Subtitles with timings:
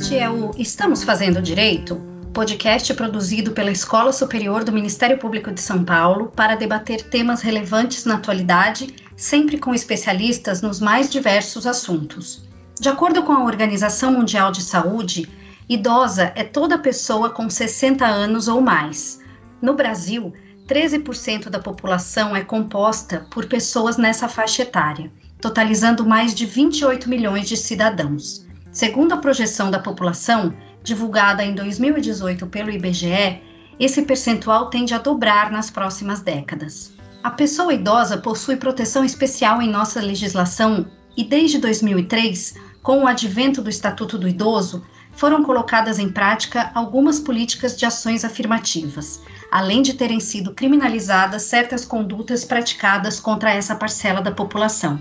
[0.00, 2.00] Este é o Estamos Fazendo Direito?
[2.32, 8.06] Podcast produzido pela Escola Superior do Ministério Público de São Paulo para debater temas relevantes
[8.06, 12.48] na atualidade, sempre com especialistas nos mais diversos assuntos.
[12.80, 15.28] De acordo com a Organização Mundial de Saúde,
[15.68, 19.20] idosa é toda pessoa com 60 anos ou mais.
[19.60, 20.32] No Brasil,
[20.66, 27.46] 13% da população é composta por pessoas nessa faixa etária, totalizando mais de 28 milhões
[27.46, 28.48] de cidadãos.
[28.72, 33.42] Segundo a projeção da população, divulgada em 2018 pelo IBGE,
[33.78, 36.92] esse percentual tende a dobrar nas próximas décadas.
[37.22, 43.60] A pessoa idosa possui proteção especial em nossa legislação e, desde 2003, com o advento
[43.60, 49.94] do Estatuto do Idoso, foram colocadas em prática algumas políticas de ações afirmativas, além de
[49.94, 54.98] terem sido criminalizadas certas condutas praticadas contra essa parcela da população.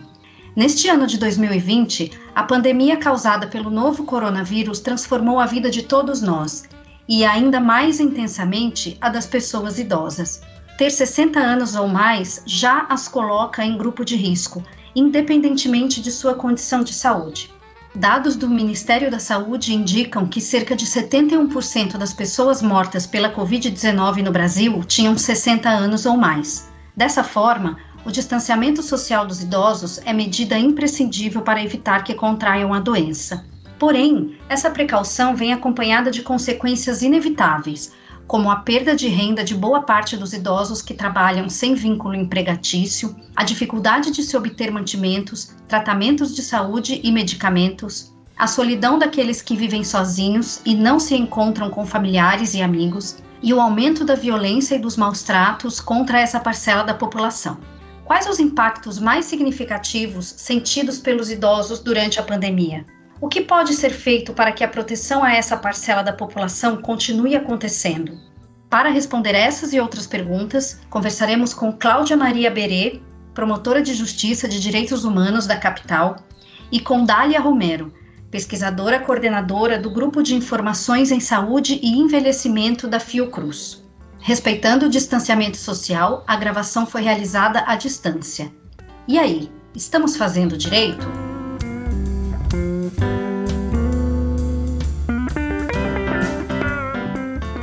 [0.55, 6.21] Neste ano de 2020, a pandemia causada pelo novo coronavírus transformou a vida de todos
[6.21, 6.63] nós
[7.07, 10.41] e ainda mais intensamente a das pessoas idosas.
[10.77, 14.63] Ter 60 anos ou mais já as coloca em grupo de risco,
[14.95, 17.51] independentemente de sua condição de saúde.
[17.93, 24.23] Dados do Ministério da Saúde indicam que cerca de 71% das pessoas mortas pela Covid-19
[24.23, 26.69] no Brasil tinham 60 anos ou mais.
[26.95, 32.79] Dessa forma, o distanciamento social dos idosos é medida imprescindível para evitar que contraiam a
[32.79, 33.45] doença.
[33.77, 37.93] Porém, essa precaução vem acompanhada de consequências inevitáveis,
[38.25, 43.15] como a perda de renda de boa parte dos idosos que trabalham sem vínculo empregatício,
[43.35, 49.55] a dificuldade de se obter mantimentos, tratamentos de saúde e medicamentos, a solidão daqueles que
[49.55, 54.75] vivem sozinhos e não se encontram com familiares e amigos, e o aumento da violência
[54.75, 57.57] e dos maus tratos contra essa parcela da população.
[58.09, 62.83] Quais os impactos mais significativos sentidos pelos idosos durante a pandemia?
[63.21, 67.35] O que pode ser feito para que a proteção a essa parcela da população continue
[67.35, 68.17] acontecendo?
[68.67, 72.99] Para responder essas e outras perguntas, conversaremos com Cláudia Maria Berê,
[73.35, 76.15] promotora de Justiça de Direitos Humanos da capital,
[76.71, 77.93] e com Dália Romero,
[78.31, 83.87] pesquisadora coordenadora do Grupo de Informações em Saúde e Envelhecimento da Fiocruz.
[84.21, 88.51] Respeitando o distanciamento social, a gravação foi realizada à distância.
[89.07, 91.07] E aí, estamos fazendo direito?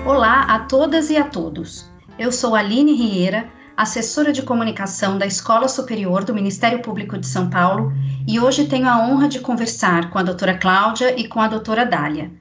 [0.07, 1.91] Olá a todas e a todos.
[2.19, 7.51] Eu sou Aline Rieira, assessora de comunicação da Escola Superior do Ministério Público de São
[7.51, 7.93] Paulo,
[8.27, 11.85] e hoje tenho a honra de conversar com a doutora Cláudia e com a doutora
[11.85, 12.33] Dália.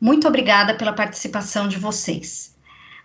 [0.00, 2.55] Muito obrigada pela participação de vocês.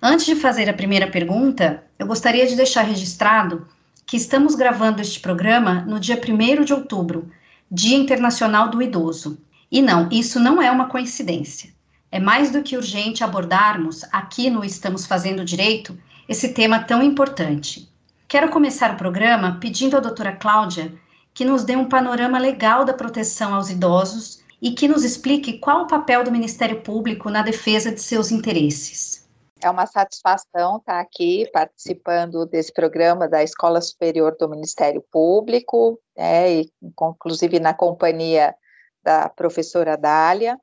[0.03, 3.67] Antes de fazer a primeira pergunta, eu gostaria de deixar registrado
[4.03, 7.29] que estamos gravando este programa no dia 1 de outubro,
[7.69, 9.37] Dia Internacional do Idoso.
[9.71, 11.69] E não, isso não é uma coincidência.
[12.11, 15.95] É mais do que urgente abordarmos, aqui no Estamos Fazendo Direito,
[16.27, 17.87] esse tema tão importante.
[18.27, 20.91] Quero começar o programa pedindo à doutora Cláudia
[21.31, 25.83] que nos dê um panorama legal da proteção aos idosos e que nos explique qual
[25.83, 29.20] o papel do Ministério Público na defesa de seus interesses.
[29.63, 36.51] É uma satisfação estar aqui participando desse programa da Escola Superior do Ministério Público, né,
[36.51, 38.55] e, inclusive na companhia
[39.03, 40.59] da professora Dália.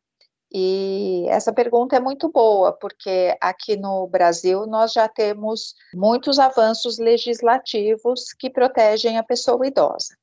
[0.53, 6.99] E essa pergunta é muito boa, porque aqui no Brasil nós já temos muitos avanços
[6.99, 10.17] legislativos que protegem a pessoa idosa.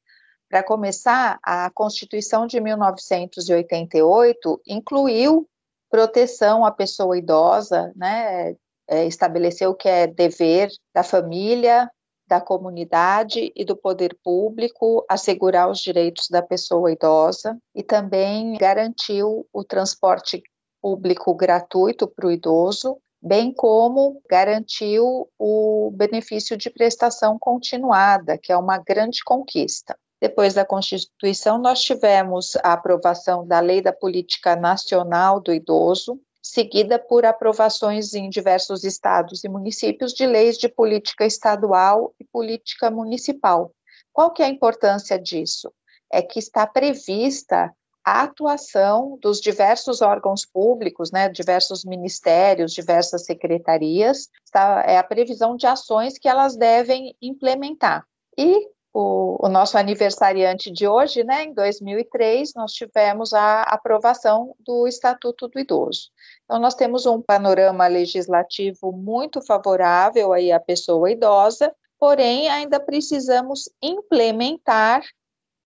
[0.49, 5.47] Para começar, a Constituição de 1988 incluiu
[5.89, 8.53] proteção à pessoa idosa, né,
[8.87, 11.89] é, estabeleceu que é dever da família,
[12.27, 19.45] da comunidade e do poder público assegurar os direitos da pessoa idosa e também garantiu
[19.53, 20.41] o transporte
[20.81, 28.57] público gratuito para o idoso, bem como garantiu o benefício de prestação continuada, que é
[28.57, 29.97] uma grande conquista.
[30.21, 36.99] Depois da Constituição, nós tivemos a aprovação da Lei da Política Nacional do Idoso, seguida
[36.99, 43.71] por aprovações em diversos estados e municípios de leis de política estadual e política municipal.
[44.13, 45.73] Qual que é a importância disso?
[46.11, 47.73] É que está prevista
[48.05, 55.55] a atuação dos diversos órgãos públicos, né, diversos ministérios, diversas secretarias, está, é a previsão
[55.55, 58.05] de ações que elas devem implementar.
[58.37, 64.87] E o, o, nosso aniversariante de hoje, né, em 2003, nós tivemos a aprovação do
[64.87, 66.09] Estatuto do Idoso.
[66.45, 73.69] Então, nós temos um panorama legislativo muito favorável aí à pessoa idosa, porém, ainda precisamos
[73.81, 75.03] implementar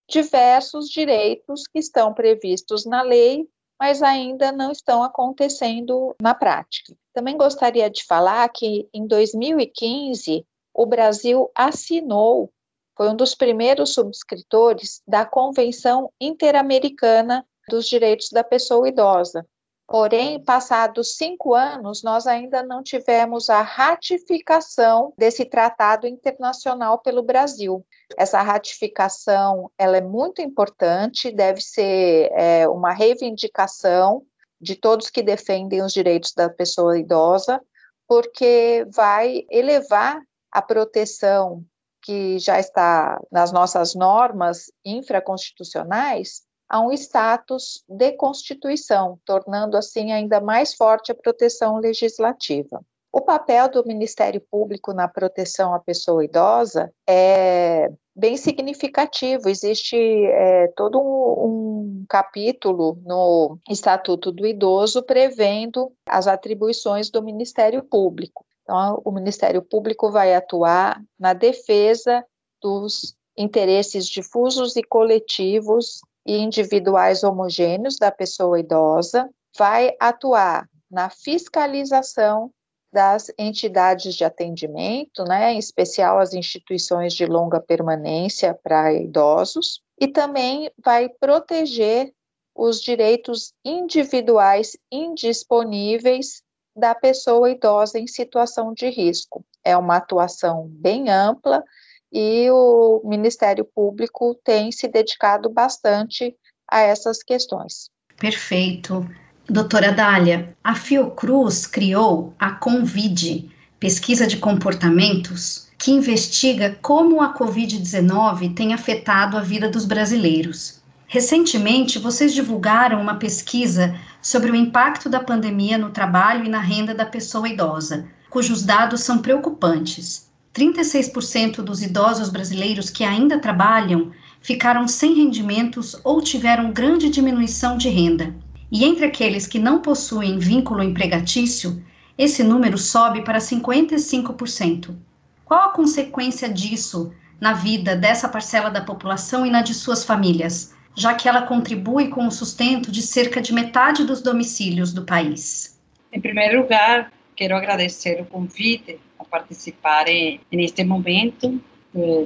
[0.09, 3.47] diversos direitos que estão previstos na lei
[3.79, 6.93] mas ainda não estão acontecendo na prática.
[7.13, 12.51] Também gostaria de falar que em 2015 o Brasil assinou,
[12.99, 19.47] foi um dos primeiros subscritores da Convenção Interamericana dos Direitos da Pessoa Idosa.
[19.87, 27.85] Porém, passados cinco anos, nós ainda não tivemos a ratificação desse tratado internacional pelo Brasil.
[28.17, 34.23] Essa ratificação ela é muito importante, deve ser é, uma reivindicação
[34.59, 37.61] de todos que defendem os direitos da pessoa idosa,
[38.05, 41.63] porque vai elevar a proteção
[42.01, 50.39] que já está nas nossas normas infraconstitucionais a um status de Constituição, tornando assim ainda
[50.39, 52.81] mais forte a proteção legislativa.
[53.11, 59.49] O papel do Ministério Público na proteção à pessoa idosa é bem significativo.
[59.49, 67.81] Existe é, todo um, um capítulo no Estatuto do Idoso prevendo as atribuições do Ministério
[67.81, 68.45] Público.
[68.69, 72.23] Então, o Ministério Público vai atuar na defesa
[72.61, 79.27] dos interesses difusos e coletivos e individuais homogêneos da pessoa idosa,
[79.57, 82.51] vai atuar na fiscalização
[82.93, 90.07] das entidades de atendimento, né, em especial as instituições de longa permanência para idosos, e
[90.07, 92.13] também vai proteger
[92.53, 96.43] os direitos individuais indisponíveis
[96.79, 99.43] da pessoa idosa em situação de risco.
[99.63, 101.63] É uma atuação bem ampla
[102.11, 106.35] e o Ministério Público tem se dedicado bastante
[106.67, 107.89] a essas questões.
[108.17, 109.07] Perfeito.
[109.47, 118.53] Doutora Dália, a Fiocruz criou a Convide, pesquisa de comportamentos, que investiga como a Covid-19
[118.53, 120.78] tem afetado a vida dos brasileiros.
[121.11, 126.93] Recentemente, vocês divulgaram uma pesquisa sobre o impacto da pandemia no trabalho e na renda
[126.93, 130.29] da pessoa idosa, cujos dados são preocupantes.
[130.53, 137.89] 36% dos idosos brasileiros que ainda trabalham ficaram sem rendimentos ou tiveram grande diminuição de
[137.89, 138.35] renda.
[138.71, 141.83] E entre aqueles que não possuem vínculo empregatício,
[142.19, 144.95] esse número sobe para 55%.
[145.43, 147.11] Qual a consequência disso
[147.41, 150.77] na vida dessa parcela da população e na de suas famílias?
[150.95, 155.79] Já que ela contribui com o sustento de cerca de metade dos domicílios do país.
[156.11, 160.05] Em primeiro lugar, quero agradecer o convite a participar
[160.51, 161.61] neste momento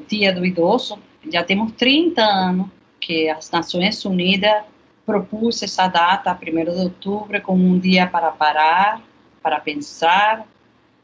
[0.07, 0.97] Dia do Idoso.
[1.31, 2.67] Já temos 30 anos
[2.99, 4.63] que as Nações Unidas
[5.05, 9.01] propôs essa data, 1 de outubro, como um dia para parar,
[9.41, 10.47] para pensar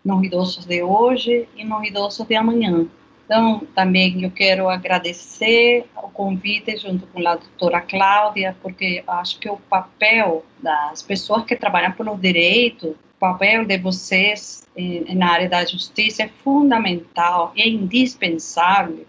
[0.03, 2.87] nos idosos de hoje e nos idosos de amanhã.
[3.29, 9.47] Então, também eu quero agradecer o convite junto com a doutora Cláudia, porque acho que
[9.47, 14.67] o papel das pessoas que trabalham pelos direitos, o papel de vocês
[15.15, 19.05] na área da justiça é fundamental, é indispensável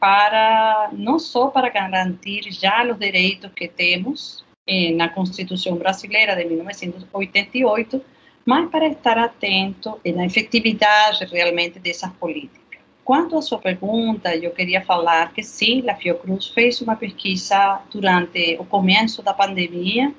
[0.00, 6.46] para não só para garantir já os direitos que temos eh, na Constituição brasileira de
[6.46, 8.02] 1988,
[8.46, 12.67] mas para estar atento na efetividade realmente dessas políticas.
[13.08, 18.58] Quanto à sua pergunta, eu queria falar que sim, a Fiocruz fez uma pesquisa durante
[18.60, 20.14] o começo da pandemia.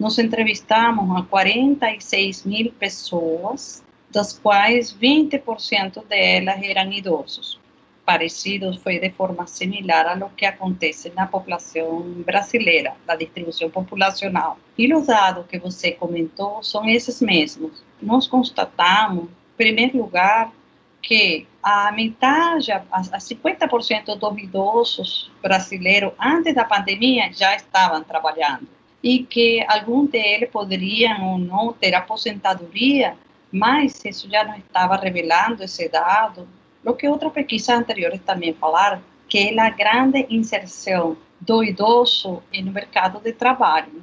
[0.00, 7.60] Nós entrevistamos a 46 mil pessoas, das quais 20% delas eram idosos.
[8.04, 14.58] Parecido foi de forma similar a lo que acontece na população brasileira, da distribuição populacional.
[14.76, 17.84] E os dados que você comentou são esses mesmos.
[18.02, 20.52] Nós constatamos, em primeiro lugar,
[21.00, 28.68] que a metade, a, a 50% dos idosos brasileiros antes da pandemia já estavam trabalhando
[29.02, 33.16] e que alguns deles poderiam ou não ter aposentadoria,
[33.50, 36.46] mas isso já não estava revelando esse dado.
[36.84, 42.72] O que outras pesquisas anteriores também falaram, que é a grande inserção do idoso no
[42.72, 44.02] mercado de trabalho.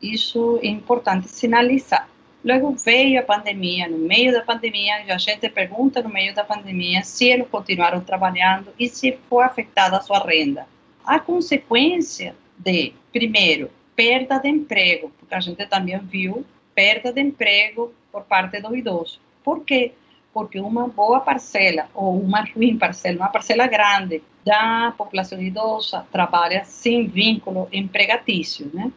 [0.00, 2.08] Isso é importante sinalizar.
[2.42, 7.02] Luego veio a pandemia, no meio da pandemia, a gente pergunta no meio da pandemia
[7.02, 10.66] se eles continuaram trabalhando e se foi afetada a sua renda.
[11.04, 16.44] A consequência de, primeiro, perda de emprego, porque a gente também viu
[16.74, 19.20] perda de emprego por parte do idoso.
[19.44, 19.92] Por quê?
[20.32, 26.64] Porque uma boa parcela, ou uma ruim parcela, uma parcela grande da população idosa trabalha
[26.64, 28.90] sem vínculo empregatício, né?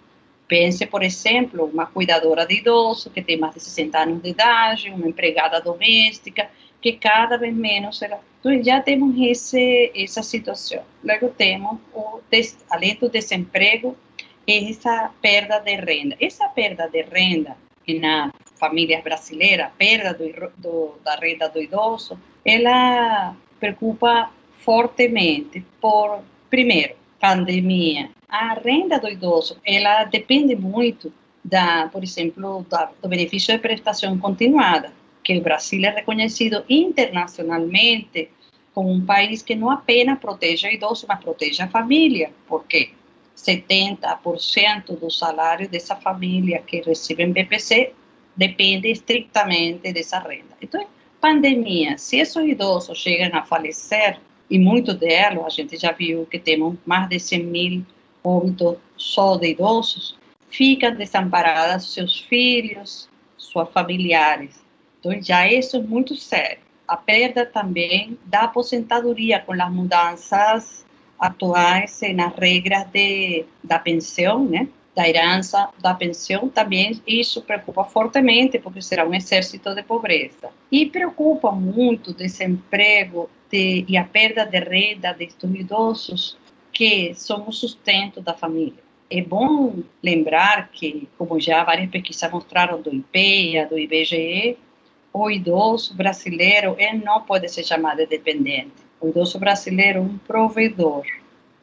[0.47, 4.89] Pense, por exemplo, uma cuidadora de idoso que tem mais de 60 anos de idade,
[4.89, 6.49] uma empregada doméstica,
[6.81, 8.19] que cada vez menos será.
[8.39, 10.83] Então, já temos esse, essa situação.
[11.03, 12.19] Logo, temos, o,
[12.69, 13.95] além do desemprego,
[14.45, 16.17] essa perda de renda.
[16.19, 17.55] Essa perda de renda
[17.99, 26.95] na famílias brasileiras, perda do, do, da renda do idoso, ela preocupa fortemente por, primeiro,
[27.23, 28.09] pandemia.
[28.27, 34.17] A renda do idoso, ela depende muito da, por exemplo, da, do benefício de prestação
[34.17, 34.91] continuada,
[35.23, 38.29] que o Brasil é reconhecido internacionalmente
[38.73, 42.91] como um país que não apenas protege o idoso, mas protege a família, porque
[43.37, 47.93] 70% do salário dessa família que recebe BPC
[48.35, 50.57] depende estritamente dessa renda.
[50.61, 50.85] Então,
[51.21, 54.19] pandemia, se esses idosos chegam a falecer,
[54.53, 57.85] e muitos deles, a gente já viu que temos mais de 100 mil
[58.23, 60.15] óbitos só de idosos,
[60.47, 64.63] ficam desamparados seus filhos, suas familiares.
[64.99, 66.59] Então, já isso é muito sério.
[66.87, 70.85] A perda também da aposentadoria com as mudanças
[71.17, 74.67] atuais nas regras de, da pensão, né?
[74.95, 80.49] Da herança, da pensão, também isso preocupa fortemente, porque será um exército de pobreza.
[80.71, 86.37] E preocupa muito o desemprego de, e a perda de renda destes idosos,
[86.71, 88.83] que são o sustento da família.
[89.09, 94.57] É bom lembrar que, como já várias pesquisas mostraram do IPEA, do IBGE,
[95.11, 98.71] o idoso brasileiro ele não pode ser chamado de dependente.
[98.99, 101.05] O idoso brasileiro é um provedor.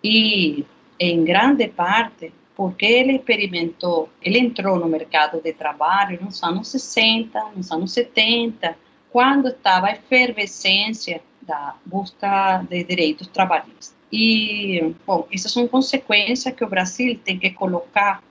[0.02, 0.64] E,
[0.98, 7.52] em grande parte, porque ele experimentou, ele entrou no mercado de trabalho nos anos 60,
[7.56, 8.76] nos anos 70,
[9.10, 13.96] quando estava a efervescência da busca de direitos trabalhistas.
[14.12, 18.22] E, bom, essas são consequências que o Brasil tem que colocar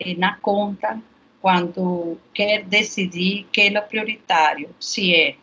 [0.00, 0.98] eh, na conta
[1.42, 5.36] quando quer decidir que é o prioritário, se é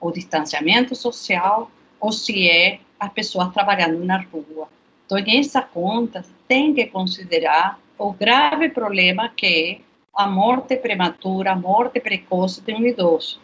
[0.00, 1.68] o distanciamento social
[1.98, 4.68] ou se é as pessoas trabalhando na rua.
[5.10, 9.78] Então, essa conta tem que considerar o grave problema que é
[10.14, 13.40] a morte prematura, a morte precoce de um idoso.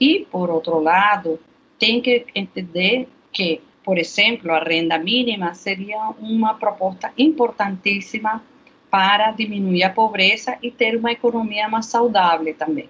[0.00, 1.38] E, por outro lado,
[1.78, 8.42] tem que entender que, por exemplo, a renda mínima seria uma proposta importantíssima
[8.90, 12.88] para diminuir a pobreza e ter uma economia mais saudável também.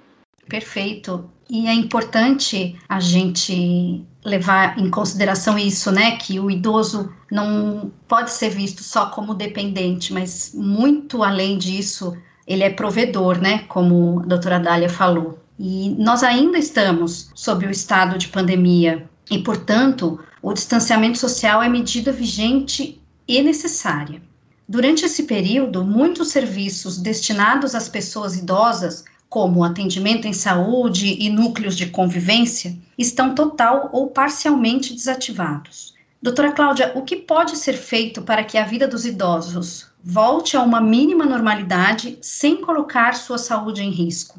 [0.51, 1.31] Perfeito.
[1.49, 6.17] E é importante a gente levar em consideração isso, né?
[6.17, 12.17] Que o idoso não pode ser visto só como dependente, mas muito além disso,
[12.47, 13.61] ele é provedor, né?
[13.69, 15.39] Como a doutora Dália falou.
[15.59, 21.69] E nós ainda estamos sob o estado de pandemia e, portanto, o distanciamento social é
[21.69, 24.21] medida vigente e necessária.
[24.69, 31.77] Durante esse período, muitos serviços destinados às pessoas idosas, como atendimento em saúde e núcleos
[31.77, 35.95] de convivência, estão total ou parcialmente desativados.
[36.21, 40.63] Doutora Cláudia, o que pode ser feito para que a vida dos idosos volte a
[40.63, 44.39] uma mínima normalidade sem colocar sua saúde em risco?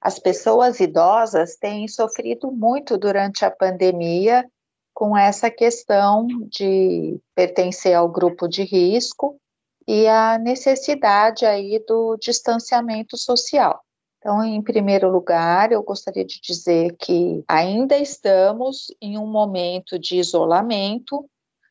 [0.00, 4.44] As pessoas idosas têm sofrido muito durante a pandemia
[4.92, 9.36] com essa questão de pertencer ao grupo de risco
[9.86, 13.80] e a necessidade aí do distanciamento social.
[14.24, 20.16] Então, em primeiro lugar, eu gostaria de dizer que ainda estamos em um momento de
[20.16, 21.28] isolamento,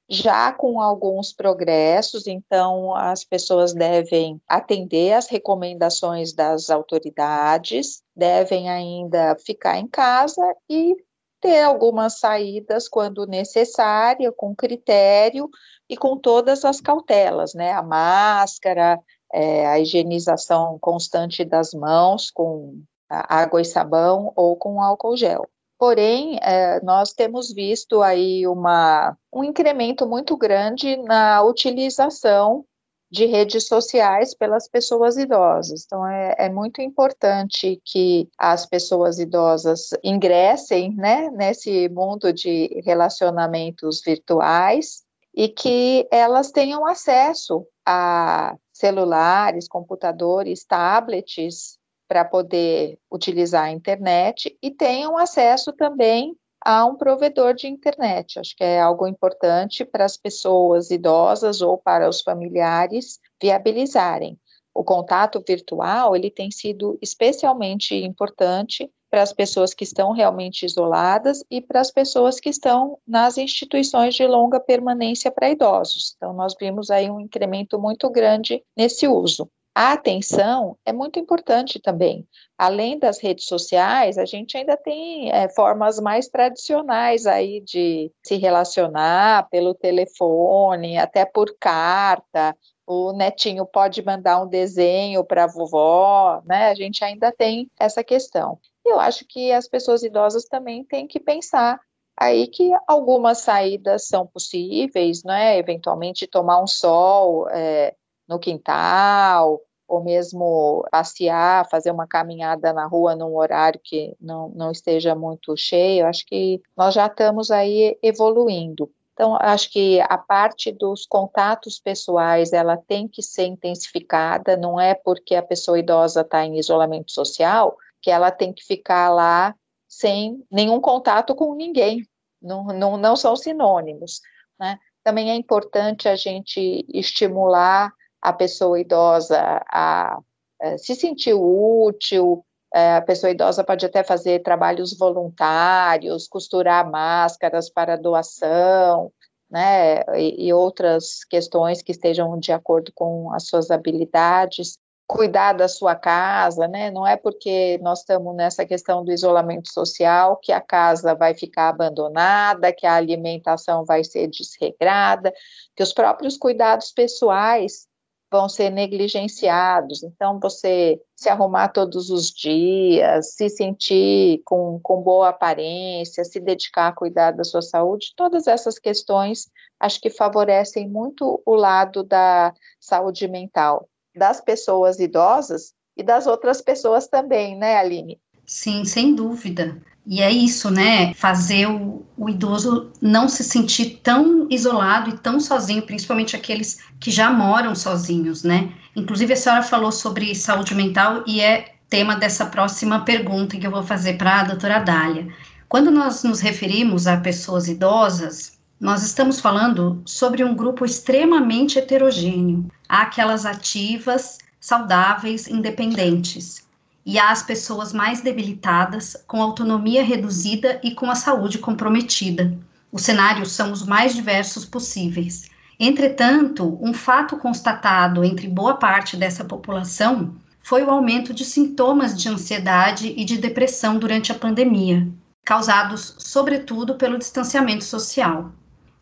[0.07, 9.35] já com alguns progressos, então as pessoas devem atender às recomendações das autoridades, devem ainda
[9.43, 10.95] ficar em casa e
[11.41, 15.49] ter algumas saídas quando necessária, com critério
[15.89, 17.71] e com todas as cautelas, né?
[17.71, 18.99] A máscara,
[19.33, 25.47] é, a higienização constante das mãos com água e sabão ou com álcool gel.
[25.77, 32.63] Porém, é, nós temos visto aí uma, um incremento muito grande na utilização
[33.11, 35.83] de redes sociais pelas pessoas idosas.
[35.85, 44.01] Então, é, é, muito importante que as pessoas idosas ingressem né, nesse mundo de relacionamentos
[44.03, 45.03] virtuais
[45.35, 51.77] e que elas tenham acesso a celulares, computadores, tablets
[52.07, 58.39] para poder utilizar a internet e tenham acesso também a um provedor de internet.
[58.39, 64.39] Acho que é algo importante para as pessoas idosas ou para os familiares viabilizarem.
[64.73, 71.43] O contato virtual, ele tem sido especialmente importante para as pessoas que estão realmente isoladas
[71.51, 76.15] e para as pessoas que estão nas instituições de longa permanência para idosos.
[76.17, 79.47] Então, nós vimos aí um incremento muito grande nesse uso.
[79.75, 82.27] A atenção é muito importante também.
[82.55, 88.35] Além das redes sociais, a gente ainda tem é, formas mais tradicionais aí de se
[88.37, 96.41] relacionar pelo telefone, até por carta, o netinho pode mandar um desenho para a vovó,
[96.45, 96.69] né?
[96.69, 98.59] A gente ainda tem essa questão.
[98.85, 101.79] Eu acho que as pessoas idosas também têm que pensar
[102.17, 105.57] aí que algumas saídas são possíveis, né?
[105.57, 107.95] Eventualmente tomar um sol é,
[108.27, 114.71] no quintal, ou mesmo passear, fazer uma caminhada na rua num horário que não, não
[114.71, 116.05] esteja muito cheio.
[116.05, 118.89] Acho que nós já estamos aí evoluindo.
[119.13, 124.95] Então, acho que a parte dos contatos pessoais, ela tem que ser intensificada, não é
[124.95, 129.55] porque a pessoa idosa está em isolamento social que ela tem que ficar lá
[129.87, 132.05] sem nenhum contato com ninguém,
[132.41, 134.19] não, não, não são sinônimos,
[134.59, 134.77] né?
[135.03, 139.39] Também é importante a gente estimular a pessoa idosa
[139.69, 140.17] a,
[140.61, 142.43] a se sentir útil,
[142.73, 149.11] a pessoa idosa pode até fazer trabalhos voluntários, costurar máscaras para doação,
[149.49, 155.67] né, e, e outras questões que estejam de acordo com as suas habilidades cuidar da
[155.67, 156.89] sua casa, né?
[156.89, 161.69] Não é porque nós estamos nessa questão do isolamento social que a casa vai ficar
[161.69, 165.33] abandonada, que a alimentação vai ser desregrada,
[165.75, 167.87] que os próprios cuidados pessoais
[168.33, 170.01] vão ser negligenciados.
[170.01, 176.87] Então, você se arrumar todos os dias, se sentir com, com boa aparência, se dedicar
[176.87, 182.51] a cuidar da sua saúde, todas essas questões acho que favorecem muito o lado da
[182.79, 188.19] saúde mental das pessoas idosas e das outras pessoas também, né, Aline?
[188.47, 189.79] Sim, sem dúvida.
[190.05, 191.13] E é isso, né?
[191.13, 197.09] Fazer o, o, idoso não se sentir tão isolado e tão sozinho, principalmente aqueles que
[197.09, 198.69] já moram sozinhos, né?
[198.95, 203.71] Inclusive, a senhora falou sobre saúde mental e é tema dessa próxima pergunta que eu
[203.71, 205.27] vou fazer para a doutora Dália.
[205.69, 212.69] Quando nós nos referimos a pessoas idosas, nós estamos falando sobre um grupo extremamente heterogêneo.
[212.89, 216.62] Há aquelas ativas, saudáveis, independentes
[217.05, 222.57] e às pessoas mais debilitadas, com autonomia reduzida e com a saúde comprometida.
[222.91, 225.49] Os cenários são os mais diversos possíveis.
[225.79, 232.29] Entretanto, um fato constatado entre boa parte dessa população foi o aumento de sintomas de
[232.29, 235.07] ansiedade e de depressão durante a pandemia,
[235.43, 238.51] causados sobretudo pelo distanciamento social.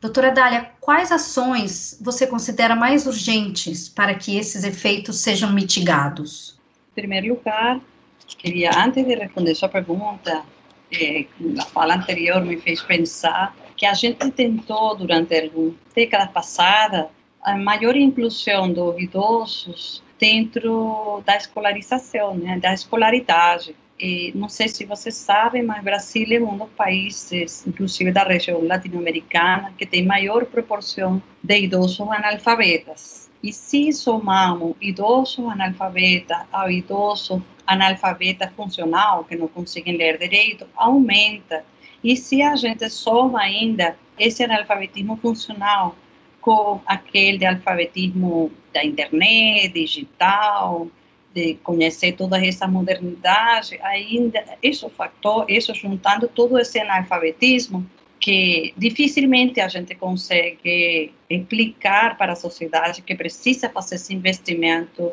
[0.01, 6.59] Doutora Dália, quais ações você considera mais urgentes para que esses efeitos sejam mitigados?
[6.91, 7.79] Em primeiro lugar,
[8.35, 10.43] queria, antes de responder sua pergunta,
[10.91, 11.25] eh,
[11.59, 15.49] a fala anterior me fez pensar que a gente tentou, durante a
[15.95, 17.09] década passada,
[17.41, 23.75] a maior inclusão dos idosos dentro da escolarização, né, da escolaridade.
[23.99, 28.63] E não sei se você sabe, mas Brasil é um dos países, inclusive da região
[28.63, 33.30] latino-americana, que tem maior proporção de idosos analfabetas.
[33.43, 41.63] E se somamos idosos analfabetas ao idoso analfabeta funcional, que não conseguem ler direito, aumenta.
[42.03, 45.95] E se a gente soma ainda esse analfabetismo funcional
[46.39, 50.87] com aquele de alfabetismo da internet, digital,
[51.33, 57.85] de conhecer toda essa modernidade, ainda esse fator, isso juntando todo esse analfabetismo,
[58.21, 65.11] que dificilmente a gente consegue explicar para a sociedade que precisa fazer esse investimento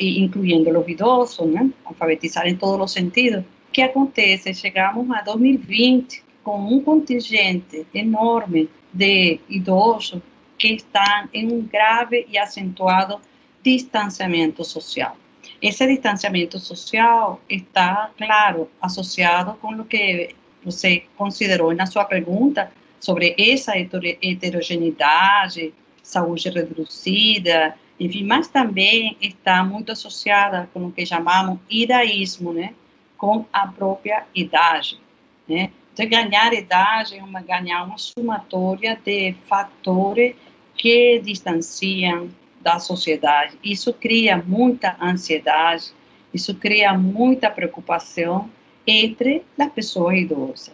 [0.00, 1.70] incluindo os idosos, né?
[1.84, 3.44] alfabetizar em todos os sentidos.
[3.68, 4.52] O que acontece?
[4.54, 10.20] Chegamos a 2020 com um contingente enorme de idosos
[10.58, 13.20] que estão em um grave e acentuado
[13.62, 15.16] distanciamento social.
[15.60, 23.34] Esse distanciamento social está, claro, associado com o que você considerou na sua pergunta sobre
[23.38, 32.52] essa heterogeneidade, saúde reduzida, enfim, mas também está muito associada com o que chamamos idaísmo,
[32.52, 32.74] né?
[33.16, 34.98] Com a própria idade,
[35.48, 35.70] né?
[35.92, 40.34] Então, ganhar idade é uma, ganhar uma somatória de fatores
[40.74, 43.58] que distanciam da sociedade.
[43.62, 45.92] Isso cria muita ansiedade,
[46.32, 48.50] isso cria muita preocupação
[48.86, 50.72] entre as pessoas idosas.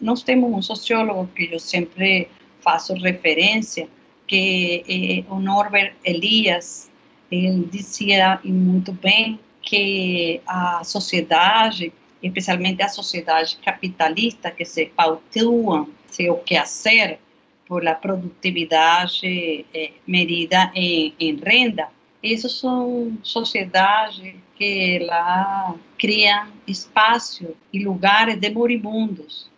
[0.00, 2.28] Nós temos um sociólogo que eu sempre
[2.60, 3.88] faço referência,
[4.26, 6.90] que é o Norbert Elias,
[7.30, 11.92] ele dizia muito bem que a sociedade,
[12.22, 17.18] especialmente a sociedade capitalista, que se pautua seu quehacer
[17.66, 21.88] por a produtividade eh, medida em, em renda,
[22.32, 29.48] essas são sociedades que lá criam espaço e lugares de moribundos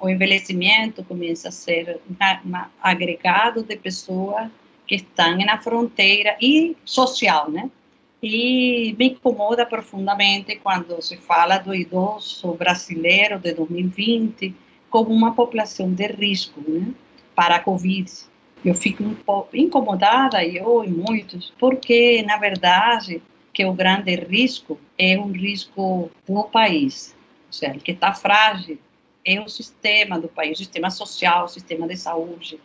[0.00, 2.16] o envelhecimento começa a ser um
[2.82, 4.50] agregado de pessoas
[4.86, 7.70] que estão na fronteira e social, né?
[8.20, 14.54] E me incomoda profundamente quando se fala do idoso brasileiro de 2020
[14.90, 16.92] como uma população de risco, né?
[17.34, 18.10] Para a Covid.
[18.64, 24.78] Eu fico um pouco incomodada, eu e muitos, porque, na verdade, que o grande risco
[24.96, 27.14] é um risco do país.
[27.46, 28.78] Ou seja, que está frágil
[29.24, 32.58] é o sistema do país, o sistema social, o sistema de saúde.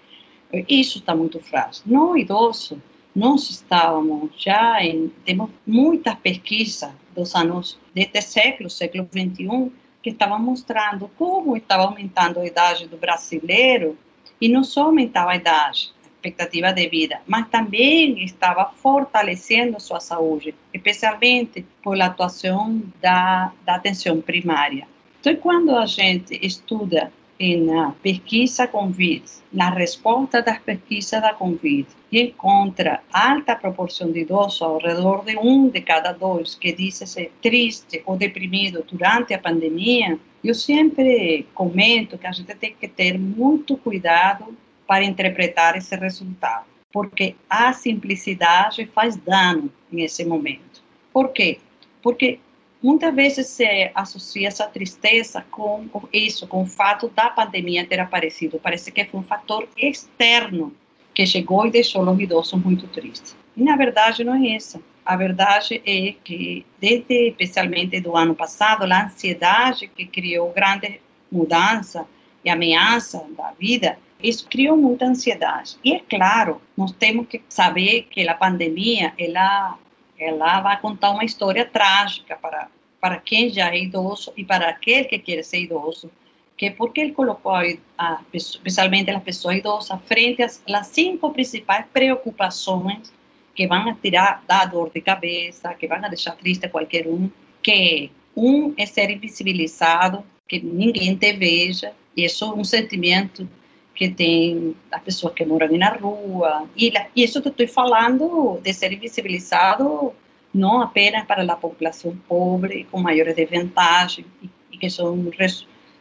[0.68, 1.84] Isso está muito frágil.
[1.86, 2.82] No idoso,
[3.16, 10.40] nós estávamos já em, temos muitas pesquisas dos anos deste século, século 21, que estavam
[10.40, 13.98] mostrando como estava aumentando a idade do brasileiro
[14.44, 20.02] e não só aumentava a idade, a expectativa de vida, mas também estava fortalecendo sua
[20.02, 24.86] saúde, especialmente por a atuação da, da atenção primária.
[25.22, 27.10] Então, quando a gente estuda
[27.58, 34.62] na pesquisa Convite, na resposta das pesquisas da Convite, e encontra alta proporção de idosos,
[34.62, 40.20] ao redor de um de cada dois, que diz-se triste ou deprimido durante a pandemia,
[40.44, 46.66] eu sempre comento que a gente tem que ter muito cuidado para interpretar esse resultado,
[46.92, 50.84] porque a simplicidade faz dano nesse momento.
[51.12, 51.60] Por quê?
[52.02, 52.40] Porque
[52.84, 58.60] muitas vezes se associa essa tristeza com isso, com o fato da pandemia ter aparecido.
[58.62, 60.76] Parece que foi um fator externo
[61.14, 63.36] que chegou e deixou os idosos muito tristes.
[63.56, 64.84] E na verdade não é isso.
[65.06, 72.06] A verdade é que, desde especialmente do ano passado, a ansiedade que criou grande mudança
[72.44, 75.78] e ameaça da vida, isso criou muita ansiedade.
[75.84, 79.78] E é claro, nós temos que saber que a pandemia, ela
[80.18, 82.70] ela vai contar uma história trágica para
[83.04, 86.10] para quem já é idoso e para aquele que quer ser idoso,
[86.56, 87.66] que porque ele colocou a,
[87.98, 93.12] a, especialmente as pessoas idosas frente às, às cinco principais preocupações
[93.54, 97.30] que vão tirar da dor de cabeça, que vão deixar triste qualquer um,
[97.62, 103.46] que um é ser invisibilizado, que ninguém te veja, e isso é um sentimento
[103.94, 108.72] que tem as pessoas que moram na rua, e, e isso que estou falando de
[108.72, 110.14] ser invisibilizado
[110.54, 114.88] não apenas para a população pobre, com maiores desvantagens, e, que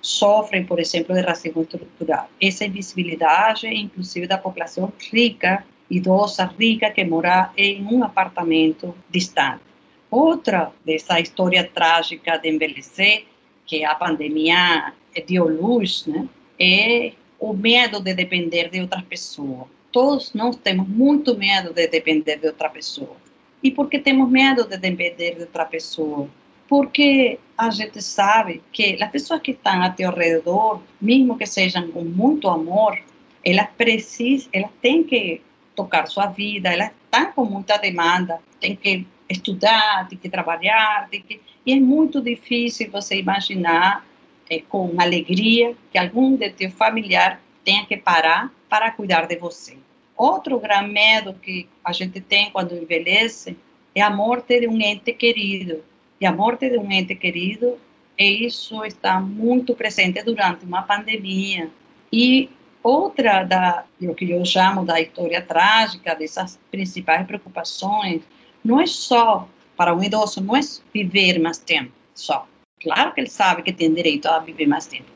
[0.01, 2.29] sofrem, por exemplo, de racismo estrutural.
[2.41, 9.63] Essa invisibilidade, inclusive da população rica, idosa, rica, que mora em um apartamento distante.
[10.11, 13.25] Outra dessa história trágica de envelhecer,
[13.65, 14.93] que a pandemia
[15.27, 19.67] deu luz, né, é o medo de depender de outras pessoas.
[19.91, 23.17] Todos nós temos muito medo de depender de outra pessoa.
[23.63, 26.29] E por que temos medo de depender de outra pessoa?
[26.69, 31.91] Porque a gente sabe que as pessoas que estão ao teu redor, mesmo que sejam
[31.93, 32.99] com muito amor,
[33.45, 35.41] elas precisam, elas têm que
[35.77, 41.23] tocar sua vida, elas estão com muita demanda, têm que estudar, têm que trabalhar, têm
[41.23, 41.41] que...
[41.65, 44.05] e é muito difícil você imaginar
[44.51, 49.77] é, com alegria que algum de teu familiar tenha que parar para cuidar de você.
[50.17, 53.57] Outro grande medo que a gente tem quando envelhece
[53.95, 55.83] é a morte de um ente querido.
[56.21, 57.79] E a morte de um ente querido,
[58.19, 61.71] isso está muito presente durante uma pandemia.
[62.13, 62.51] E
[62.83, 68.23] outra da o que eu chamo da história trágica dessas principais preocupações
[68.65, 70.61] não é só para um idoso não é
[70.93, 72.47] viver mais tempo só
[72.83, 75.07] Claro que ele sabe que tem direito a viver mais tempo.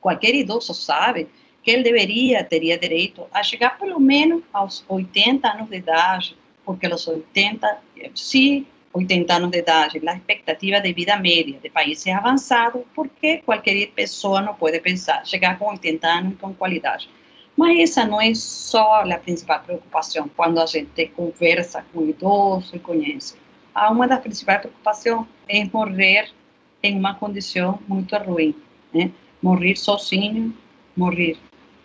[0.00, 1.28] Qualquer idoso sabe
[1.66, 6.86] que ele deveria, teria direito a chegar pelo menos aos 80 anos de idade, porque
[6.86, 7.78] aos 80,
[8.14, 13.88] se 80 anos de idade, a expectativa de vida média de países avançados, porque qualquer
[13.88, 17.10] pessoa não pode pensar chegar com 80 anos com qualidade.
[17.56, 22.78] Mas essa não é só a principal preocupação quando a gente conversa com idoso e
[22.78, 23.34] conhece.
[23.90, 26.30] Uma das principais preocupações é morrer
[26.80, 28.54] em uma condição muito ruim,
[28.94, 29.10] né?
[29.42, 30.56] Morrer sozinho,
[30.96, 31.36] morrer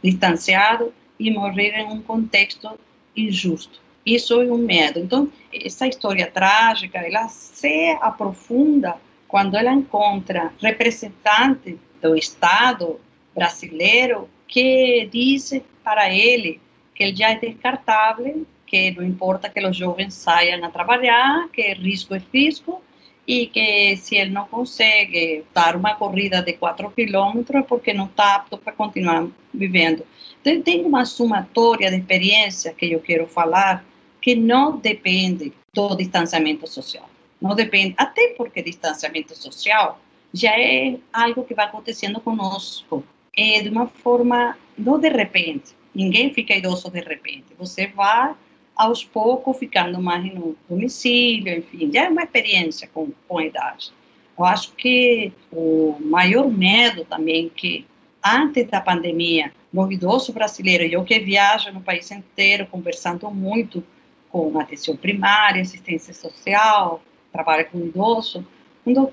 [0.04, 2.80] distanciado e morrer em um contexto
[3.16, 3.80] injusto.
[4.06, 5.00] Isso é um medo.
[5.00, 8.96] Então, essa história trágica, ela se aprofunda
[9.28, 13.00] quando ela encontra representante do Estado
[13.34, 16.60] brasileiro que diz para ele
[16.94, 21.62] que ele já é descartável, que não importa que os jovens saiam a trabalhar, que
[21.74, 22.82] risco é risco,
[23.28, 28.36] e que se ele não consegue dar uma corrida de 4 quilômetros, porque não está
[28.36, 30.06] apto para continuar vivendo.
[30.42, 33.86] Então, tem uma somatória de experiência que eu quero falar
[34.20, 37.10] que não depende do distanciamento social.
[37.42, 40.00] Não depende, até porque distanciamento social
[40.34, 43.04] já é algo que vai acontecendo conosco.
[43.36, 47.48] É de uma forma, não de repente, Ninguém fica idoso de repente.
[47.58, 48.34] Você vai
[48.76, 53.92] aos poucos ficando mais no domicílio, enfim, já é uma experiência com, com a idade.
[54.38, 57.86] Eu acho que o maior medo também que
[58.24, 63.84] antes da pandemia, no idoso brasileiro, eu que viajo no país inteiro conversando muito
[64.30, 68.46] com atenção primária, assistência social, trabalho com idoso,
[68.84, 69.10] quando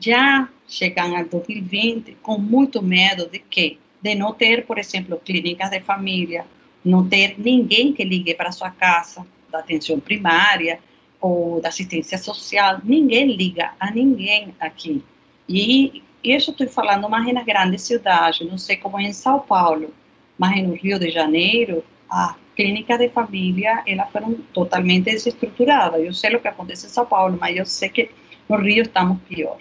[0.00, 5.70] já chegam a 2020 com muito medo de que de não ter, por exemplo, clínicas
[5.70, 6.46] de família,
[6.88, 10.78] não ter ninguém que ligue para sua casa da atenção primária
[11.20, 15.02] ou da assistência social, ninguém liga a ninguém aqui.
[15.48, 19.92] E isso estou falando mais nas grandes cidades, não sei como é em São Paulo,
[20.38, 26.00] mas no Rio de Janeiro, a clínica de família, elas foram totalmente desestruturadas.
[26.02, 28.10] Eu sei o que acontece em São Paulo, mas eu sei que
[28.48, 29.58] no Rio estamos pior.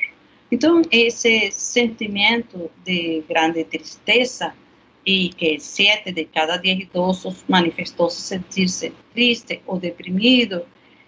[0.52, 4.54] Então, esse sentimento de grande tristeza
[5.08, 10.66] e que sete de cada dez idosos manifestou-se sentir-se triste ou deprimido,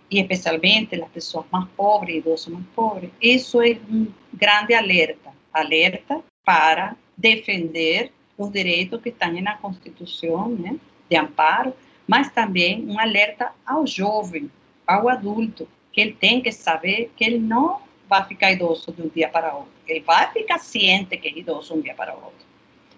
[0.10, 6.24] e especialmente as pessoas mais pobres, idosos mais pobres, isso é um grande alerta, alerta
[6.46, 10.78] para defender os direitos que estão na Constituição, né,
[11.10, 11.74] de amparo,
[12.08, 14.50] mas também um alerta ao jovem,
[14.88, 19.10] ao adulto, que ele tem que saber que ele não vai ficar idoso de um
[19.10, 19.74] dia para outro.
[19.86, 22.49] Ele vai ficar ciente que é idoso de um dia para outro.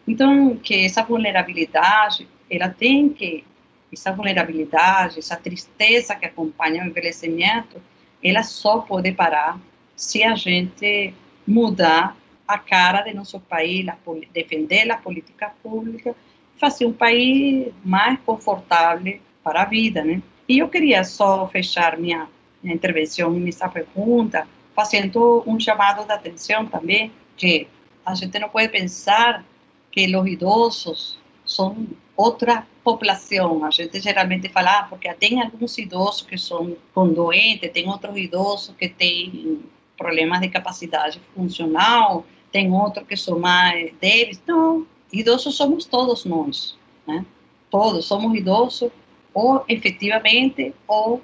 [0.08, 3.44] Então, que essa vulnerabilidade, ela tem que,
[3.92, 7.82] essa vulnerabilidade, essa tristeza que acompanha o envelhecimento,
[8.24, 9.60] ela só pode parar
[9.96, 11.14] se a gente
[11.48, 12.16] mudar
[12.48, 13.86] a cara de nosso país,
[14.34, 16.16] defender a política pública,
[16.58, 20.22] fazer um país mais confortável para a vida, né?
[20.48, 22.28] E eu queria só fechar minha,
[22.62, 27.68] minha intervenção nessa pergunta fazendo um chamado de atenção também, que
[28.06, 29.44] a gente não pode pensar
[29.92, 33.64] que os idosos são outra população.
[33.66, 38.16] A gente geralmente fala, ah, porque tem alguns idosos que são com doentes, tem outros
[38.18, 39.60] idosos que têm
[39.98, 44.42] problemas de capacidade funcional, tem outros que são mais débeis.
[44.48, 46.78] Não, idosos somos todos nós,
[47.08, 47.26] né?
[47.70, 48.92] Todos somos idosos,
[49.34, 51.22] ou efetivamente, ou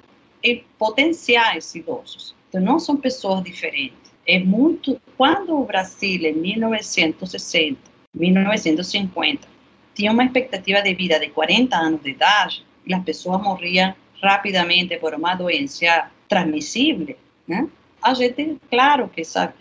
[0.78, 2.34] potenciais idosos.
[2.48, 4.12] Então, não são pessoas diferentes.
[4.26, 5.00] É muito.
[5.16, 7.78] Quando o Brasil, em 1960,
[8.14, 9.46] 1950,
[9.94, 14.96] tinha uma expectativa de vida de 40 anos de idade, e as pessoas morriam rapidamente
[14.98, 17.16] por uma doença transmissível,
[17.46, 17.68] né?
[18.02, 19.54] A gente, claro que sabe,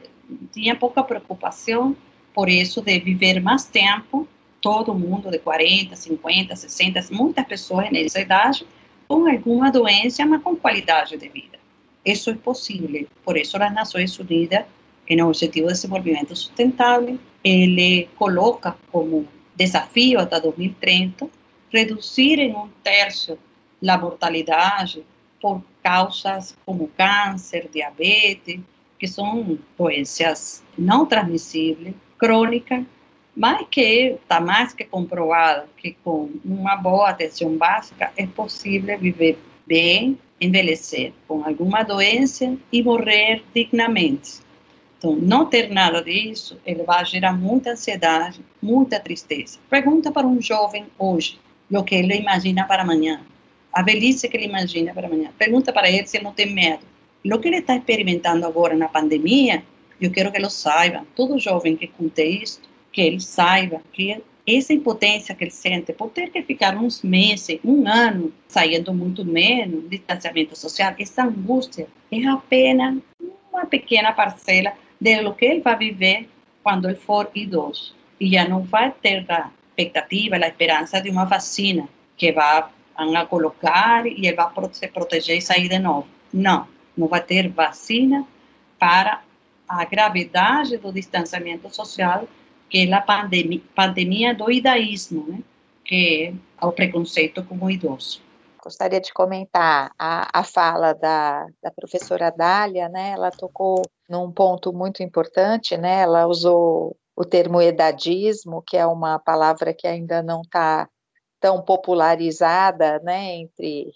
[0.53, 1.95] tinha pouca preocupação
[2.33, 4.27] por isso de viver mais tempo,
[4.61, 8.65] todo mundo de 40, 50, 60, muitas pessoas nessa idade,
[9.07, 11.57] com alguma doença, mas com qualidade de vida.
[12.05, 13.07] Isso é possível.
[13.23, 14.65] Por isso, as Nações Unidas,
[15.09, 21.27] em Objetivo de Desenvolvimento Sustentável, ele coloca como desafio até 2030
[21.71, 23.37] reduzir em um terço
[23.87, 25.03] a mortalidade
[25.41, 28.59] por causas como câncer, diabetes,
[28.99, 32.83] que são doenças não transmissíveis, crônicas,
[33.35, 39.37] mas que está mais que comprovado que com uma boa atenção básica é possível viver
[39.65, 44.39] bem envelhecer com alguma doença e morrer dignamente.
[44.97, 49.59] Então, não ter nada disso, ele vai gerar muita ansiedade, muita tristeza.
[49.69, 53.21] Pergunta para um jovem hoje o que ele imagina para amanhã,
[53.73, 55.29] a velhice que ele imagina para amanhã.
[55.37, 56.83] Pergunta para ele se ele não tem medo.
[57.25, 59.63] O que ele está experimentando agora na pandemia,
[59.99, 64.73] eu quero que ele saiba, todo jovem que conte isso, que ele saiba que essa
[64.73, 69.89] impotência que ele sente por ter que ficar uns meses, um ano, saindo muito menos,
[69.89, 72.97] distanciamento social, essa angústia é apenas
[73.51, 76.29] uma pequena parcela de lo que ele vai viver
[76.63, 77.95] quando ele for idoso.
[78.19, 82.63] Já não vai ter a expectativa, a esperança de uma vacina que vai
[82.95, 86.07] a colocar e ele vai se proteger e sair de novo.
[86.33, 88.25] Não, não vai ter vacina
[88.79, 89.21] para
[89.67, 92.27] a gravidade do distanciamento social
[92.69, 95.39] que é a pandemia, pandemia do idaísmo, né?
[95.85, 98.21] que é o preconceito com o idoso.
[98.67, 103.11] Gostaria de comentar a, a fala da, da professora Dália, né?
[103.11, 106.01] Ela tocou num ponto muito importante, né?
[106.01, 110.89] Ela usou o termo edadismo, que é uma palavra que ainda não está
[111.39, 113.93] tão popularizada, né, entre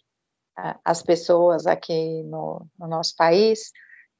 [0.57, 3.73] a, as pessoas aqui no, no nosso país,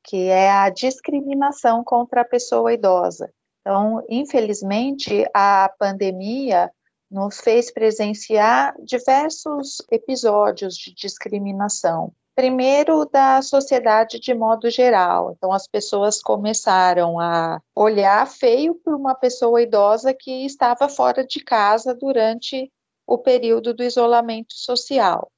[0.04, 3.32] que é a discriminação contra a pessoa idosa.
[3.62, 6.70] Então, infelizmente, a pandemia
[7.12, 12.14] nos fez presenciar diversos episódios de discriminação.
[12.34, 15.34] Primeiro, da sociedade de modo geral.
[15.36, 21.44] Então, as pessoas começaram a olhar feio para uma pessoa idosa que estava fora de
[21.44, 22.72] casa durante
[23.06, 25.30] o período do isolamento social.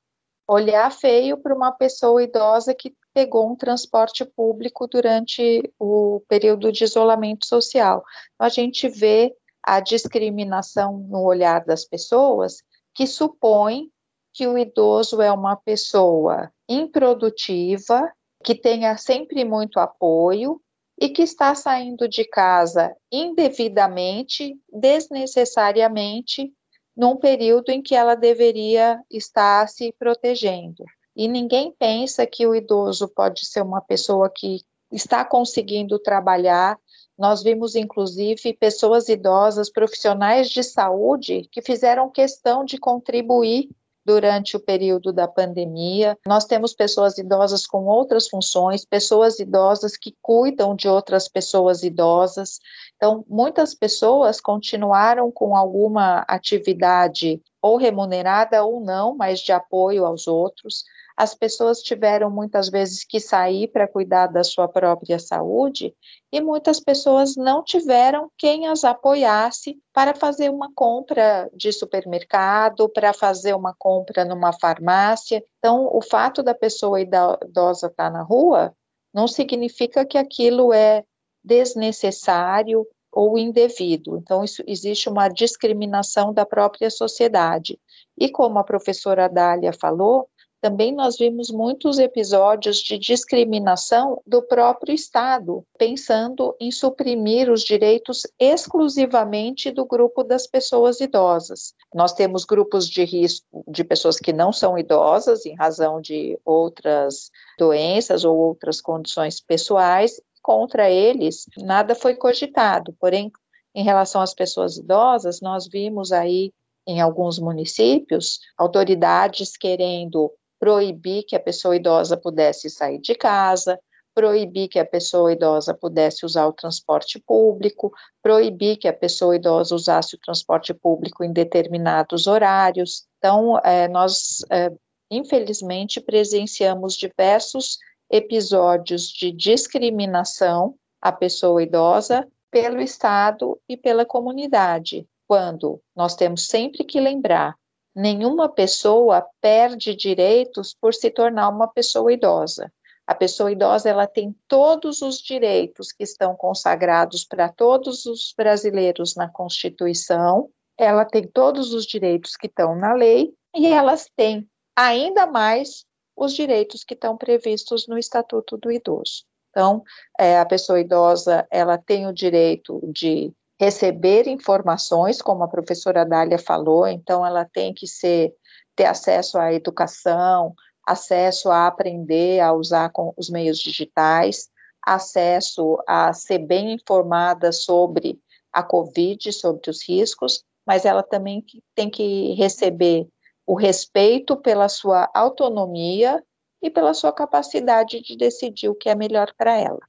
[0.47, 6.83] Olhar feio para uma pessoa idosa que pegou um transporte público durante o período de
[6.83, 8.03] isolamento social.
[8.35, 12.57] Então, a gente vê a discriminação no olhar das pessoas
[12.93, 13.89] que supõe
[14.33, 18.11] que o idoso é uma pessoa improdutiva,
[18.43, 20.59] que tenha sempre muito apoio
[20.99, 26.51] e que está saindo de casa indevidamente, desnecessariamente,
[26.95, 30.83] num período em que ela deveria estar se protegendo.
[31.15, 36.77] E ninguém pensa que o idoso pode ser uma pessoa que está conseguindo trabalhar.
[37.17, 43.69] Nós vimos, inclusive, pessoas idosas, profissionais de saúde, que fizeram questão de contribuir
[44.05, 46.17] durante o período da pandemia.
[46.27, 52.59] Nós temos pessoas idosas com outras funções, pessoas idosas que cuidam de outras pessoas idosas.
[52.97, 60.27] Então, muitas pessoas continuaram com alguma atividade ou remunerada ou não, mas de apoio aos
[60.27, 60.83] outros
[61.15, 65.95] as pessoas tiveram muitas vezes que sair para cuidar da sua própria saúde
[66.31, 73.13] e muitas pessoas não tiveram quem as apoiasse para fazer uma compra de supermercado, para
[73.13, 75.43] fazer uma compra numa farmácia.
[75.59, 78.73] Então, o fato da pessoa idosa estar na rua
[79.13, 81.03] não significa que aquilo é
[81.43, 84.17] desnecessário ou indevido.
[84.17, 87.79] Então, isso, existe uma discriminação da própria sociedade.
[88.17, 90.27] E como a professora Dália falou,
[90.63, 98.25] também nós vimos muitos episódios de discriminação do próprio Estado, pensando em suprimir os direitos
[98.39, 101.73] exclusivamente do grupo das pessoas idosas.
[101.93, 107.29] Nós temos grupos de risco de pessoas que não são idosas, em razão de outras
[107.59, 113.29] doenças ou outras condições pessoais, contra eles nada foi cogitado, porém,
[113.75, 116.53] em relação às pessoas idosas, nós vimos aí
[116.87, 120.31] em alguns municípios autoridades querendo
[120.63, 123.77] proibir que a pessoa idosa pudesse sair de casa,
[124.15, 129.75] proibir que a pessoa idosa pudesse usar o transporte público, proibir que a pessoa idosa
[129.75, 133.05] usasse o transporte público em determinados horários.
[133.17, 134.71] Então, é, nós, é,
[135.11, 137.77] infelizmente, presenciamos diversos
[138.09, 146.85] episódios de discriminação à pessoa idosa pelo Estado e pela comunidade, quando nós temos sempre
[146.85, 147.53] que lembrar
[147.95, 152.71] nenhuma pessoa perde direitos por se tornar uma pessoa idosa.
[153.05, 159.15] A pessoa idosa ela tem todos os direitos que estão consagrados para todos os brasileiros
[159.15, 165.27] na Constituição, ela tem todos os direitos que estão na lei e elas têm ainda
[165.27, 169.25] mais os direitos que estão previstos no Estatuto do Idoso.
[169.49, 169.83] Então,
[170.19, 176.37] é, a pessoa idosa ela tem o direito de receber informações, como a professora Dália
[176.37, 178.33] falou, então ela tem que ser,
[178.75, 180.53] ter acesso à educação,
[180.85, 184.49] acesso a aprender a usar com os meios digitais,
[184.81, 188.19] acesso a ser bem informada sobre
[188.51, 193.07] a Covid, sobre os riscos, mas ela também tem que receber
[193.45, 196.23] o respeito pela sua autonomia
[196.61, 199.79] e pela sua capacidade de decidir o que é melhor para ela.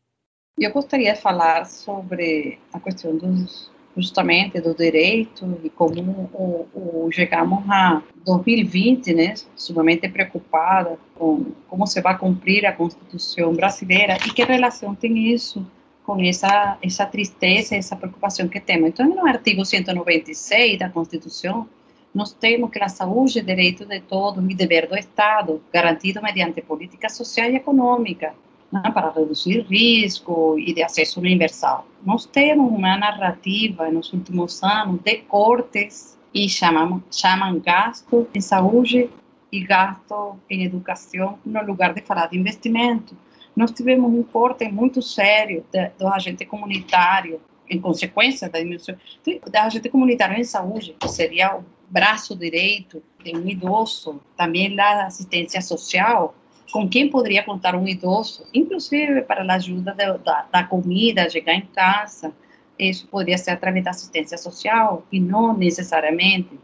[0.56, 6.00] Eu gostaria de falar sobre a questão dos justamente do direito e como
[6.32, 6.68] o,
[7.06, 14.16] o, chegamos a 2020, né, sumamente preocupada com como se vai cumprir a Constituição brasileira
[14.24, 15.66] e que relação tem isso
[16.04, 18.90] com essa essa tristeza, essa preocupação que temos.
[18.90, 21.68] Então, no artigo 196 da Constituição,
[22.14, 26.62] nós temos que a saúde é direito de todos e dever do Estado, garantido mediante
[26.62, 28.34] política social e econômica
[28.74, 31.86] né, para reduzir risco e de acesso universal.
[32.04, 39.08] Nós temos uma narrativa nos últimos anos de cortes e chamam, chamam gasto em saúde
[39.52, 43.16] e gasto em educação no lugar de falar de investimento.
[43.54, 45.64] Nós tivemos um corte muito sério
[45.96, 51.64] do agente comunitário, em consequência da diminuição do agente comunitário em saúde, que seria o
[51.88, 56.34] braço direito de um idoso, também da assistência social,
[56.74, 61.54] com quem poderia contar um idoso, inclusive para a ajuda da, da, da comida, chegar
[61.54, 62.32] em casa.
[62.76, 66.58] Isso poderia ser através da assistência social e não necessariamente.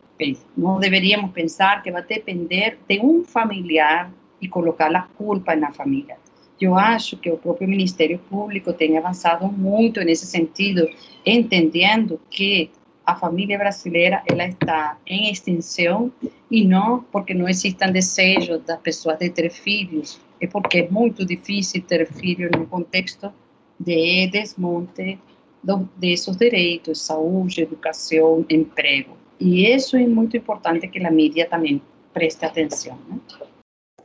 [0.57, 6.17] Não deveríamos pensar que vai depender de um familiar e colocar a culpa na família.
[6.61, 10.89] Eu acho que o próprio Ministério Público tem avançado muito nesse sentido,
[11.25, 12.69] entendendo que
[13.07, 16.13] a família brasileira ela está em extinção
[16.51, 21.25] e não porque não existam desejos das pessoas de ter filhos, é porque é muito
[21.25, 23.33] difícil ter filhos no contexto
[23.79, 25.19] de desmonte
[25.63, 29.17] do, desses direitos, saúde, educação, emprego.
[29.39, 31.81] E isso é muito importante que a mídia também
[32.13, 32.99] preste atenção.
[33.09, 33.19] Né?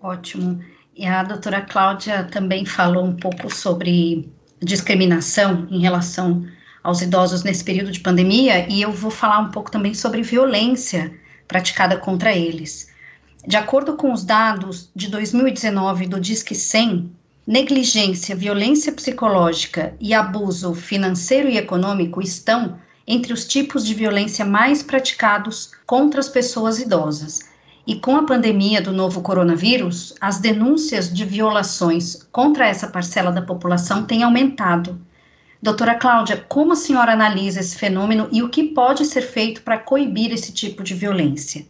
[0.01, 0.59] Ótimo.
[0.95, 4.29] E a doutora Cláudia também falou um pouco sobre
[4.61, 6.45] discriminação em relação
[6.83, 11.11] aos idosos nesse período de pandemia, e eu vou falar um pouco também sobre violência
[11.47, 12.89] praticada contra eles.
[13.47, 17.11] De acordo com os dados de 2019 do Disque 100,
[17.45, 24.81] negligência, violência psicológica e abuso financeiro e econômico estão entre os tipos de violência mais
[24.81, 27.41] praticados contra as pessoas idosas.
[27.85, 33.43] E com a pandemia do novo coronavírus, as denúncias de violações contra essa parcela da
[33.43, 34.99] população têm aumentado.
[35.61, 39.79] Doutora Cláudia, como a senhora analisa esse fenômeno e o que pode ser feito para
[39.79, 41.65] coibir esse tipo de violência?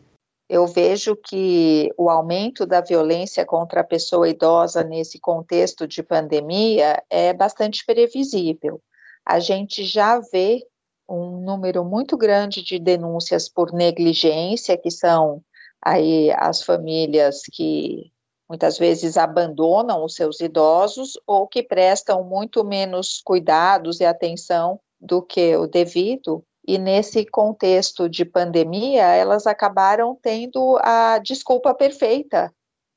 [0.47, 7.01] eu vejo que o aumento da violência contra a pessoa idosa nesse contexto de pandemia
[7.09, 8.79] é bastante previsível.
[9.25, 10.63] A gente já vê
[11.09, 15.41] um número muito grande de denúncias por negligência, que são
[15.83, 18.11] aí as famílias que
[18.47, 25.21] muitas vezes abandonam os seus idosos ou que prestam muito menos cuidados e atenção do
[25.21, 32.51] que o devido e nesse contexto de pandemia, elas acabaram tendo a desculpa perfeita.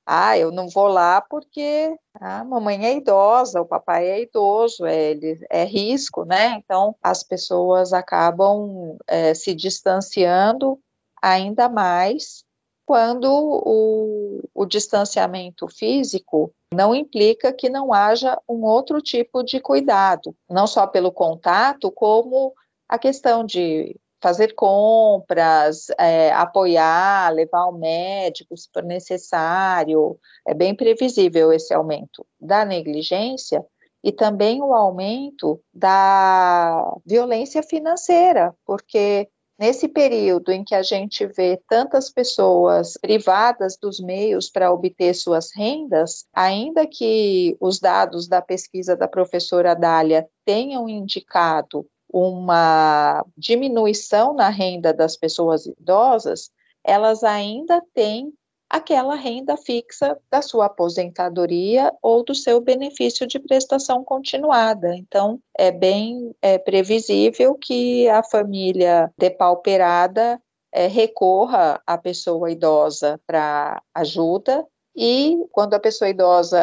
[0.07, 5.14] Ah, eu não vou lá porque a mamãe é idosa, o papai é idoso, é,
[5.51, 6.55] é risco, né?
[6.64, 10.80] Então, as pessoas acabam é, se distanciando
[11.20, 12.42] ainda mais
[12.89, 20.34] quando o, o distanciamento físico não implica que não haja um outro tipo de cuidado,
[20.49, 22.55] não só pelo contato, como
[22.89, 30.74] a questão de fazer compras, é, apoiar, levar ao médico se for necessário, é bem
[30.74, 33.62] previsível esse aumento da negligência
[34.03, 39.28] e também o aumento da violência financeira, porque
[39.59, 45.50] nesse período em que a gente vê tantas pessoas privadas dos meios para obter suas
[45.54, 54.48] rendas, ainda que os dados da pesquisa da professora Dália tenham indicado uma diminuição na
[54.48, 56.50] renda das pessoas idosas,
[56.84, 58.32] elas ainda têm
[58.68, 64.94] aquela renda fixa da sua aposentadoria ou do seu benefício de prestação continuada.
[64.94, 70.40] Então, é bem é, previsível que a família depauperada
[70.70, 74.66] é, recorra à pessoa idosa para ajuda.
[74.94, 76.58] E quando a pessoa idosa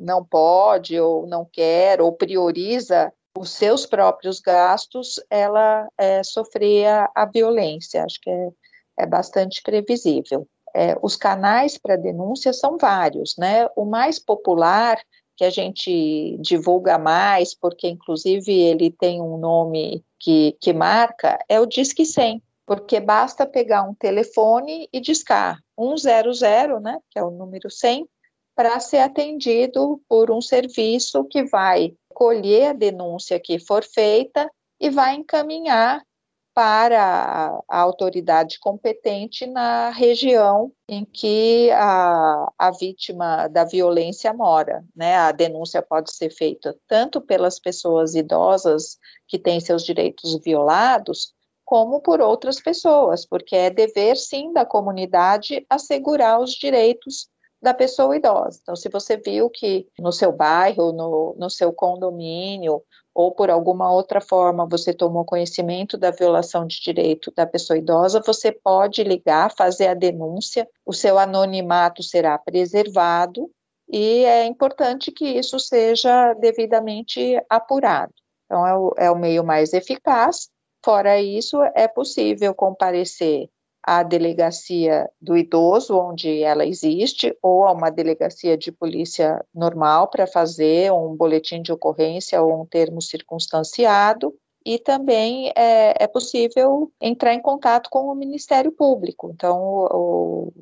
[0.00, 6.20] não pode, ou não quer, ou prioriza os seus próprios gastos, ela é,
[7.14, 8.04] a violência.
[8.04, 8.48] Acho que é,
[8.98, 10.46] é bastante previsível.
[10.74, 13.68] É, os canais para denúncia são vários, né?
[13.76, 14.98] O mais popular
[15.36, 21.58] que a gente divulga mais, porque inclusive ele tem um nome que, que marca, é
[21.58, 27.30] o Disque 100, porque basta pegar um telefone e discar 100, né, que é o
[27.30, 28.06] número 100,
[28.54, 34.46] para ser atendido por um serviço que vai colher a denúncia que for feita
[34.78, 36.02] e vai encaminhar
[36.54, 44.84] para a autoridade competente na região em que a, a vítima da violência mora.
[44.94, 45.16] Né?
[45.16, 48.98] A denúncia pode ser feita tanto pelas pessoas idosas
[49.28, 51.32] que têm seus direitos violados,
[51.64, 57.28] como por outras pessoas, porque é dever, sim, da comunidade assegurar os direitos
[57.60, 58.58] da pessoa idosa.
[58.62, 62.82] Então, se você viu que no seu bairro, no, no seu condomínio,
[63.14, 68.22] ou por alguma outra forma você tomou conhecimento da violação de direito da pessoa idosa,
[68.24, 73.50] você pode ligar, fazer a denúncia, o seu anonimato será preservado
[73.88, 78.12] e é importante que isso seja devidamente apurado.
[78.46, 80.48] Então, é o, é o meio mais eficaz.
[80.84, 83.48] Fora isso, é possível comparecer
[83.82, 90.26] à delegacia do idoso, onde ela existe, ou a uma delegacia de polícia normal para
[90.26, 94.34] fazer um boletim de ocorrência ou um termo circunstanciado.
[94.64, 99.30] E também é, é possível entrar em contato com o Ministério Público.
[99.32, 99.58] Então,
[99.90, 100.52] o,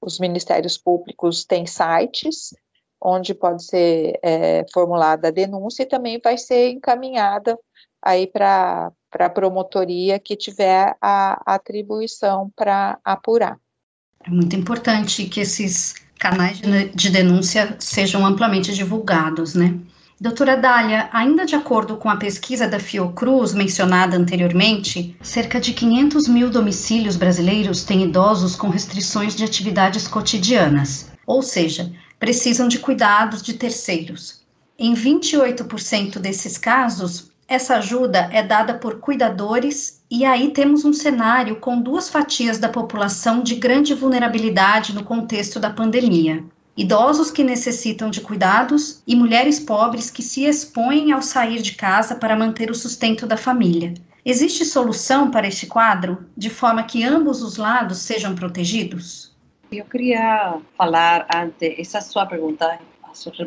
[0.00, 2.54] os ministérios públicos têm sites
[3.00, 7.58] onde pode ser é, formulada a denúncia e também vai ser encaminhada
[8.02, 13.58] aí para a promotoria que tiver a, atribuição para apurar.
[14.24, 16.60] É muito importante que esses canais
[16.94, 19.78] de denúncia sejam amplamente divulgados, né?
[20.20, 26.26] Doutora Dália, ainda de acordo com a pesquisa da Fiocruz mencionada anteriormente, cerca de 500
[26.26, 33.40] mil domicílios brasileiros têm idosos com restrições de atividades cotidianas, ou seja, precisam de cuidados
[33.42, 34.42] de terceiros.
[34.76, 41.56] Em 28% desses casos, essa ajuda é dada por cuidadores E aí temos um cenário
[41.56, 46.44] com duas fatias da população de grande vulnerabilidade no contexto da pandemia.
[46.76, 52.14] Idosos que necessitam de cuidados e mulheres pobres que se expõem ao sair de casa
[52.14, 53.94] para manter o sustento da família.
[54.24, 59.34] Existe solução para este quadro, de forma que ambos os lados sejam protegidos?
[59.72, 62.78] Eu queria falar, ante essa sua pergunta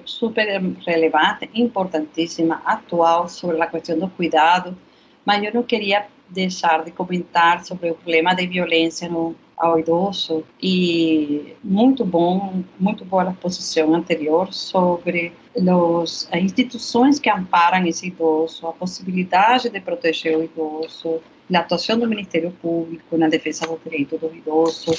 [0.05, 4.77] super relevante, importantíssima, atual, sobre a questão do cuidado,
[5.25, 10.43] mas eu não queria deixar de comentar sobre o problema de violência no, ao idoso
[10.61, 18.07] e muito bom, muito boa a exposição anterior sobre os, as instituições que amparam esse
[18.07, 21.21] idoso, a possibilidade de proteger o idoso,
[21.53, 24.91] a atuação do Ministério Público na defesa do direito do idoso,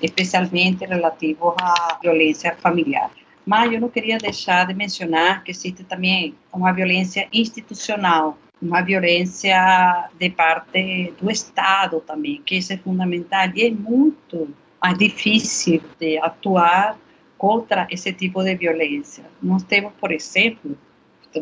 [0.00, 3.10] especialmente relativo à violência familiar.
[3.46, 10.08] Mas eu não queria deixar de mencionar que existe também uma violência institucional uma violência
[10.18, 14.48] de parte do Estado também, que isso é fundamental e é muito
[14.82, 16.96] mais difícil de atuar
[17.36, 19.24] contra esse tipo de violência.
[19.42, 20.76] Nós temos, por exemplo,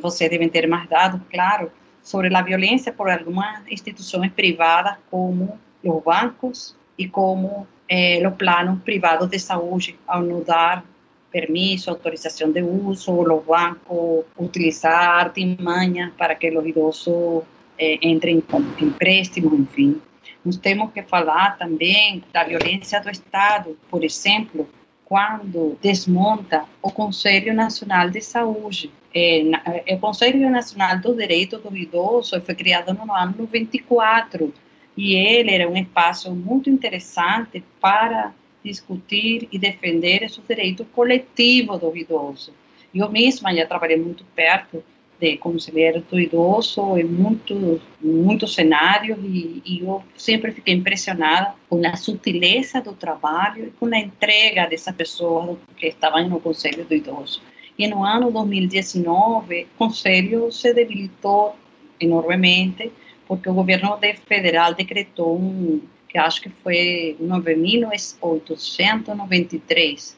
[0.01, 1.71] vocês devem ter mais dados, claro,
[2.03, 8.83] sobre a violência por algumas instituições privadas, como os bancos e como eh, os planos
[8.83, 10.85] privados de saúde, ao não dar
[11.33, 17.45] permiso, autorización de uso, los bancos utilizar artimañas para que los idosos
[17.79, 20.01] eh, entrem com empréstimos, enfim.
[20.45, 24.69] Nós temos que falar também da violência do Estado, por exemplo,
[25.05, 28.91] quando desmonta o Conselho Nacional de Saúde.
[29.91, 34.53] O Conselho Nacional do Direito do Idoso foi criado no ano 24
[34.97, 38.33] e ele era um espaço muito interessante para
[38.65, 42.53] discutir e defender esses direitos coletivos do idoso.
[42.95, 44.83] Eu mesma já trabalhei muito perto
[45.19, 51.81] de conselheiro do idoso em muitos muitos cenários e, e, eu sempre fiquei impressionada com
[51.87, 56.95] a sutileza do trabalho e com a entrega dessa pessoa que estavam no conselho do
[56.95, 57.41] idoso.
[57.79, 61.55] E no ano 2019, o conselho se debilitou
[62.01, 62.93] enormemente
[63.27, 63.97] porque o governo
[64.27, 65.81] federal decretou um
[66.13, 70.15] que acho que foi 9.893,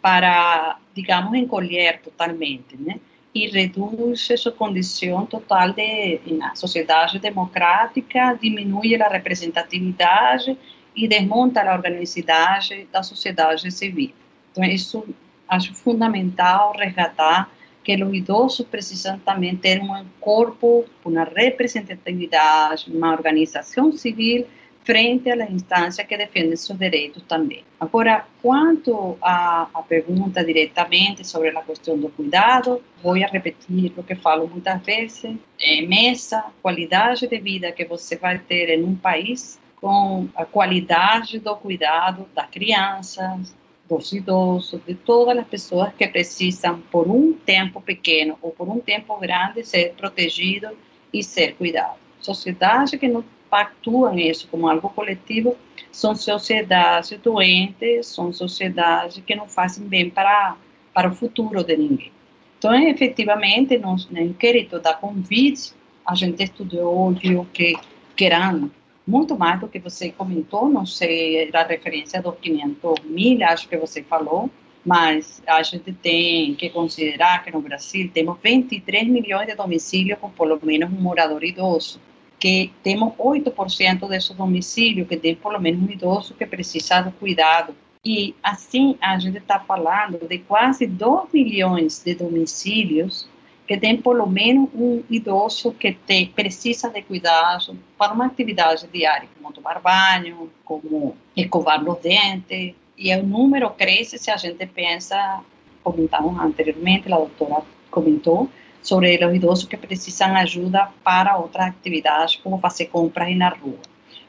[0.00, 2.98] para, digamos, encolher totalmente, né?
[3.34, 10.56] E reduz a condição total de, na sociedade democrática, diminui a representatividade
[10.96, 14.12] e desmonta a organicidade da sociedade civil.
[14.50, 15.06] Então, isso
[15.46, 17.50] acho fundamental resgatar
[17.82, 24.46] que os idosos precisam também ter um corpo, uma representatividade, uma organização civil
[24.84, 27.64] frente à instância que defende seus direitos também.
[27.80, 34.46] Agora, quanto à, pergunta diretamente sobre a questão do cuidado, vou repetir o que falo
[34.46, 40.28] muitas vezes, é mesa, qualidade de vida que você vai ter em um país com
[40.34, 43.54] a qualidade do cuidado das crianças,
[43.88, 48.80] dos idosos, de todas as pessoas que precisam, por um tempo pequeno ou por um
[48.80, 50.72] tempo grande, ser protegidos
[51.12, 51.98] e ser cuidados.
[52.20, 53.22] Sociedade que não
[53.54, 55.56] pactuam isso como algo coletivo
[55.92, 60.56] são sociedades doentes, são sociedades que não fazem bem para,
[60.92, 62.10] para o futuro de ninguém.
[62.58, 65.72] Então, efetivamente, no, no inquérito da Convite,
[66.04, 67.76] a gente estudou, viu que,
[68.16, 68.72] que eram
[69.06, 73.76] muito mais do que você comentou, não sei a referência dos 500 mil, acho que
[73.76, 74.50] você falou,
[74.84, 80.28] mas a gente tem que considerar que no Brasil temos 23 milhões de domicílios com
[80.28, 82.00] pelo menos um morador idoso
[82.44, 87.74] que temos 8% desses domicílios que tem pelo menos um idoso que precisa de cuidado.
[88.04, 93.26] E assim, a gente está falando de quase 2 milhões de domicílios
[93.66, 99.26] que tem pelo menos um idoso que te, precisa de cuidado para uma atividade diária,
[99.34, 102.74] como tomar banho, como escovar os dentes.
[102.98, 105.40] E o número cresce se a gente pensa,
[105.82, 108.50] comentamos anteriormente, a doutora comentou,
[108.84, 113.78] sobre os idosos que precisam ajuda para outras atividades, como fazer compras na rua.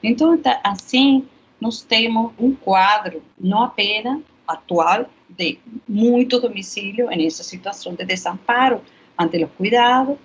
[0.02, 1.28] Então, assim,
[1.60, 8.82] nós temos um quadro, não apenas atual, de muito domicílio nessa situação de desamparo
[9.18, 10.18] ante os cuidados,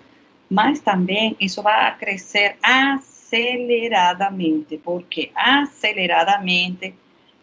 [0.49, 6.95] mas também isso vai crescer aceleradamente, porque aceleradamente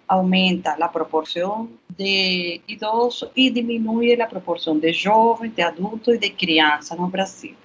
[0.07, 6.29] aumenta a proporção de idosos e diminui a proporção de jovens, de adultos e de
[6.29, 7.55] crianças no Brasil.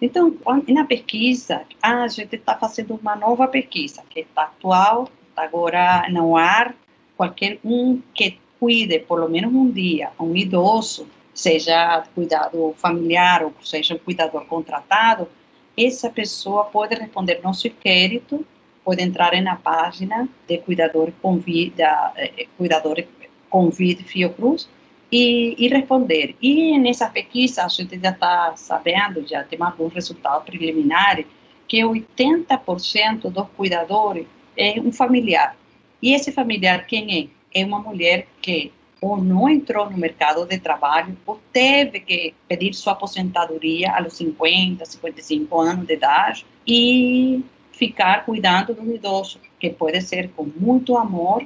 [0.00, 0.36] Então,
[0.68, 6.36] na pesquisa, a gente está fazendo uma nova pesquisa, que está atual, está agora no
[6.36, 6.74] ar.
[7.16, 13.54] Qualquer um que cuide, por lo menos um dia, um idoso, seja cuidado familiar ou
[13.62, 15.28] seja um cuidador contratado,
[15.76, 18.44] essa pessoa pode responder nosso inquérito
[18.86, 23.04] pode entrar na página de Cuidadores Convid, da, eh, Cuidadores
[23.50, 24.68] Convid Fiocruz
[25.10, 26.36] e, e, responder.
[26.40, 31.26] E nessa pesquisa a gente já está sabendo, já tem alguns resultados preliminares,
[31.66, 34.24] que 80% dos cuidadores
[34.56, 35.56] é um familiar.
[36.00, 37.60] E esse familiar quem é?
[37.60, 38.70] É uma mulher que
[39.00, 44.84] ou não entrou no mercado de trabalho, ou teve que pedir sua aposentadoria aos 50,
[44.84, 47.44] 55 anos de idade e
[47.76, 51.44] ficar cuidando do idoso, que pode ser com muito amor,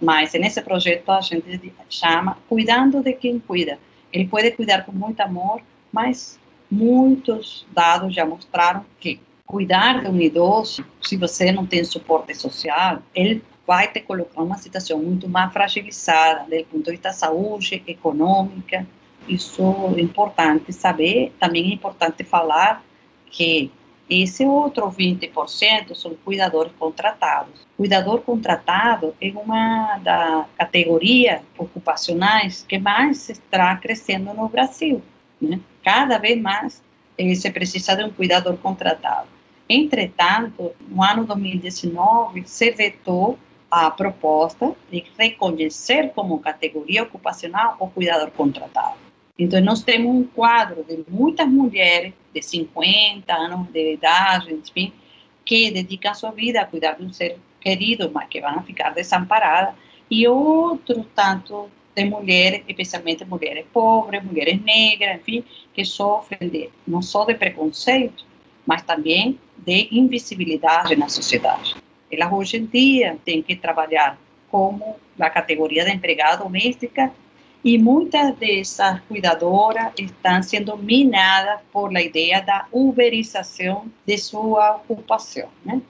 [0.00, 3.78] mas nesse projeto a gente chama cuidando de quem cuida.
[4.12, 5.60] Ele pode cuidar com muito amor,
[5.92, 6.38] mas
[6.70, 13.02] muitos dados já mostraram que cuidar de um idoso, se você não tem suporte social,
[13.14, 17.82] ele vai te colocar uma situação muito mais fragilizada, do ponto de vista da saúde,
[17.86, 18.86] econômica.
[19.28, 19.62] Isso
[19.96, 21.32] é importante saber.
[21.38, 22.84] Também é importante falar
[23.26, 23.70] que
[24.12, 27.66] esse outro 20% são cuidadores contratados.
[27.76, 35.02] Cuidador contratado é uma das categorias ocupacionais que mais está crescendo no Brasil.
[35.40, 35.60] Né?
[35.82, 36.82] Cada vez mais
[37.16, 39.28] eh, se precisa de um cuidador contratado.
[39.68, 43.38] Entretanto, no ano 2019, se vetou
[43.70, 49.11] a proposta de reconhecer como categoria ocupacional o cuidador contratado.
[49.42, 54.92] Então, nós temos um quadro de muitas mulheres de 50 anos de idade, enfim,
[55.44, 59.74] que dedicam sua vida a cuidar de um ser querido, mas que vão ficar desamparadas,
[60.08, 67.02] e outro tanto de mulheres, especialmente mulheres pobres, mulheres negras, enfim, que sofrem de, não
[67.02, 68.24] só de preconceito,
[68.64, 71.74] mas também de invisibilidade na sociedade.
[72.10, 74.16] Elas hoje em dia têm que trabalhar
[74.48, 77.12] como a categoria de empregada doméstica
[77.64, 85.48] e muitas dessas cuidadoras estão sendo minadas por a ideia da uberização de sua ocupação,
[85.64, 85.80] né?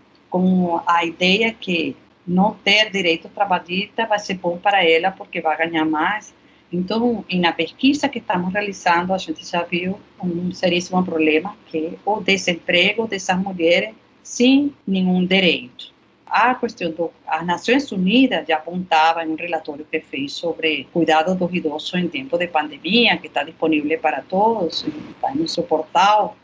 [0.86, 1.96] a ideia que
[2.26, 6.34] não ter direito trabalhista vai ser bom para ela porque vai ganhar mais.
[6.72, 11.92] Então, na pesquisa que estamos realizando, a gente já viu um seríssimo problema, que é
[12.06, 15.92] o desemprego dessas mulheres sem nenhum direito
[16.32, 21.52] a questão das Nações Unidas já apontava em um relatório que fez sobre cuidado dos
[21.52, 26.34] idosos em tempo de pandemia, que está disponível para todos, está no seu portal,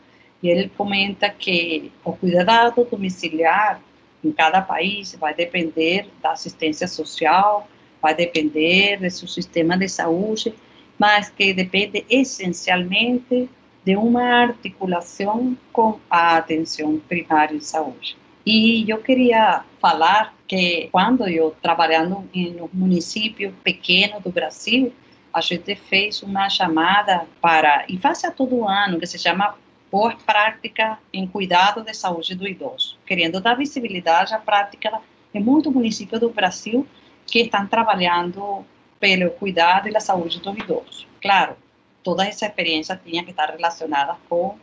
[0.43, 3.81] e ele comenta que o cuidado domiciliar
[4.23, 7.67] em cada país vai depender da assistência social,
[7.99, 10.53] vai depender do seu sistema de saúde,
[10.99, 13.49] mas que depende essencialmente
[13.83, 18.15] de uma articulação com a atenção primária de saúde.
[18.51, 24.91] E eu queria falar que quando eu trabalhando em um município pequeno do Brasil,
[25.31, 29.53] a gente fez uma chamada para, e faz a todo ano, que se chama
[29.91, 34.99] Por Prática em Cuidado de Saúde do Idoso, querendo dar visibilidade à prática
[35.31, 36.87] em muitos municípios do Brasil
[37.27, 38.65] que estão trabalhando
[38.99, 41.05] pelo cuidado e a saúde do idoso.
[41.21, 41.55] Claro,
[42.03, 44.57] toda essa experiência tinha que estar relacionada com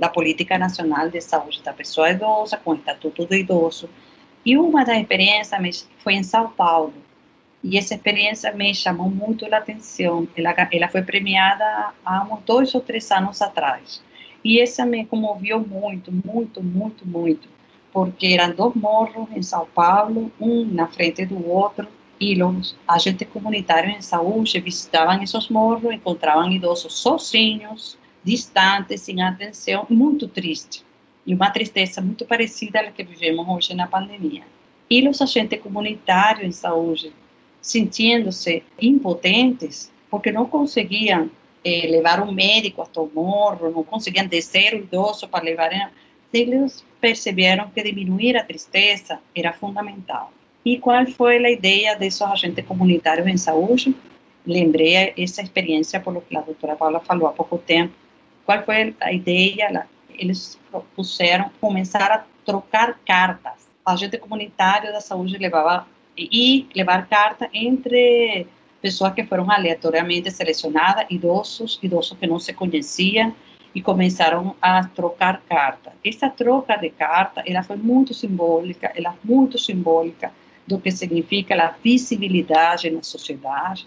[0.00, 3.90] da Política Nacional de Saúde da Pessoa Idosa, com o Estatuto do Idoso.
[4.46, 6.94] E uma das experiências foi em São Paulo.
[7.62, 10.26] E essa experiência me chamou muito a atenção.
[10.34, 14.02] Ela, ela foi premiada há uns dois ou três anos atrás.
[14.42, 17.46] E essa me comoveu muito, muito, muito, muito.
[17.92, 21.86] Porque eram dois morros em São Paulo, um na frente do outro,
[22.18, 29.86] e os agentes comunitários em saúde visitavam esses morros, encontravam idosos sozinhos, distante, sem atenção,
[29.88, 30.84] muito triste.
[31.26, 34.42] E uma tristeza muito parecida à que vivemos hoje na pandemia.
[34.88, 37.12] E os agentes comunitários em saúde,
[37.60, 41.30] sentindo-se impotentes, porque não conseguiam
[41.64, 45.92] eh, levar um médico até o morro, não conseguiam descer o idoso para levar.
[46.32, 50.32] Eles perceberam que diminuir a tristeza era fundamental.
[50.64, 53.94] E qual foi a ideia desses agentes comunitários em saúde?
[54.46, 57.94] Lembrei essa experiência, por lo que a doutora Paula falou há pouco tempo,
[58.44, 59.86] qual foi a ideia?
[60.10, 63.68] Eles propuseram começar a trocar cartas.
[63.84, 65.86] A agente comunitário da saúde levava
[66.16, 68.46] e levar carta entre
[68.82, 73.34] pessoas que foram aleatoriamente selecionadas, idosos, idosos que não se conheciam,
[73.74, 75.92] e começaram a trocar carta.
[76.04, 80.32] Essa troca de carta, ela foi muito simbólica, ela muito simbólica
[80.66, 83.86] do que significa a visibilidade na sociedade.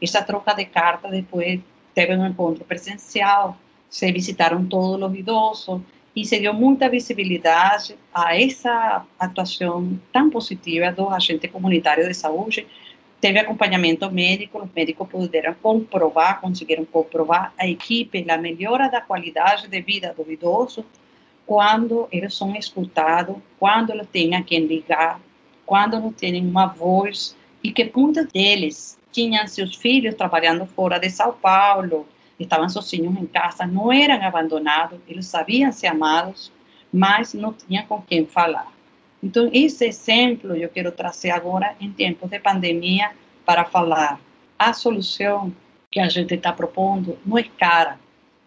[0.00, 1.60] Essa troca de carta depois
[1.94, 3.56] teve um encontro presencial
[3.92, 5.82] se visitaram todos os idosos
[6.16, 12.66] e se deu muita visibilidade a essa atuação tão positiva do agente comunitário de saúde.
[13.20, 19.68] Teve acompanhamento médico, os médicos puderam comprovar, conseguiram comprovar a equipe, a melhora da qualidade
[19.68, 20.86] de vida do idoso,
[21.46, 25.20] quando eles são escutados, quando eles têm a quem ligar,
[25.66, 31.10] quando não têm uma voz, e que muitos deles tinham seus filhos trabalhando fora de
[31.10, 32.06] São Paulo,
[32.38, 36.52] estavam sozinhos em casa, não eram abandonados, eles sabiam ser amados,
[36.92, 38.72] mas não tinham com quem falar.
[39.22, 43.12] Então, esse exemplo eu quero trazer agora em tempos de pandemia
[43.44, 44.20] para falar.
[44.58, 45.52] A solução
[45.90, 47.98] que a gente está propondo não é cara.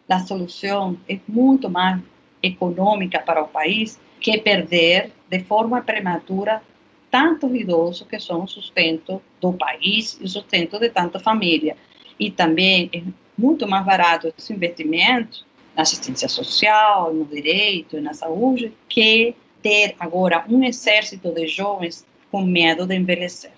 [0.10, 2.02] A solução é muito mais
[2.44, 6.62] econômica para o país que perder de forma prematura
[7.10, 11.78] tantos idosos que são o sustento do país e o sustento de tanta família.
[12.20, 19.36] E também muito mais barato esse investimento na assistência social, no direito na saúde, que
[19.62, 23.52] ter agora um exército de jovens com medo de envelhecer.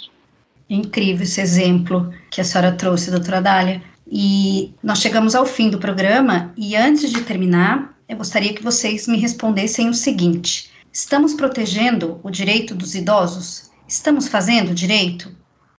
[0.69, 3.81] Incrível esse exemplo que a senhora trouxe, doutora Dália.
[4.09, 9.07] E nós chegamos ao fim do programa e antes de terminar, eu gostaria que vocês
[9.07, 13.69] me respondessem o seguinte: estamos protegendo o direito dos idosos?
[13.87, 15.31] Estamos fazendo direito?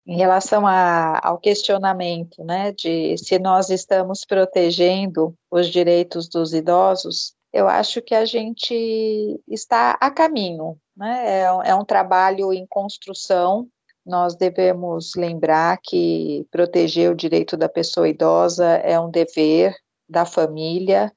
[0.08, 7.34] Em relação a, ao questionamento, né, de se nós estamos protegendo os direitos dos idosos,
[7.52, 11.42] eu acho que a gente está a caminho, né?
[11.42, 13.68] É, é um trabalho em construção.
[14.04, 19.74] Nós devemos lembrar que proteger o direito da pessoa idosa é um dever
[20.08, 21.12] da família,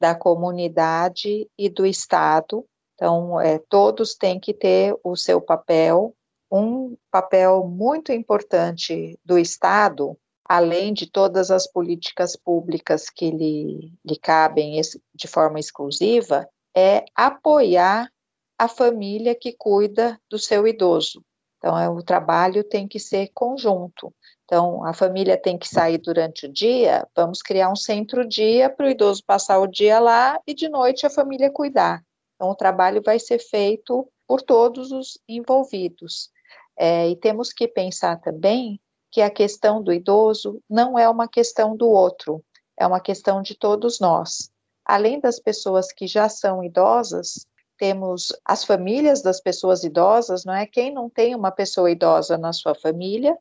[0.00, 2.64] da comunidade e do Estado.
[2.94, 6.14] Então, é, todos têm que ter o seu papel.
[6.50, 14.16] Um papel muito importante do Estado, além de todas as políticas públicas que lhe, lhe
[14.16, 14.80] cabem
[15.14, 18.10] de forma exclusiva, é apoiar
[18.58, 21.22] a família que cuida do seu idoso.
[21.58, 24.14] Então, é, o trabalho tem que ser conjunto.
[24.44, 28.90] Então, a família tem que sair durante o dia, vamos criar um centro-dia para o
[28.90, 32.04] idoso passar o dia lá e de noite a família cuidar.
[32.36, 36.30] Então, o trabalho vai ser feito por todos os envolvidos.
[36.78, 41.76] É, e temos que pensar também que a questão do idoso não é uma questão
[41.76, 42.44] do outro,
[42.78, 44.50] é uma questão de todos nós.
[44.84, 47.46] Além das pessoas que já são idosas,
[47.78, 50.66] temos as famílias das pessoas idosas, não é?
[50.66, 53.36] Quem não tem uma pessoa idosa na sua família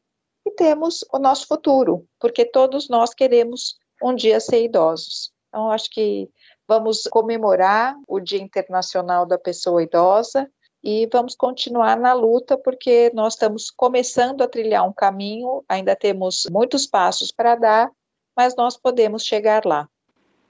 [0.46, 5.32] e temos o nosso futuro, porque todos nós queremos um dia ser idosos.
[5.50, 6.30] Então, acho que
[6.68, 10.50] vamos comemorar o Dia Internacional da Pessoa Idosa
[10.86, 16.44] e vamos continuar na luta, porque nós estamos começando a trilhar um caminho, ainda temos
[16.52, 17.92] muitos passos para dar,
[18.38, 19.90] mas nós podemos chegar lá.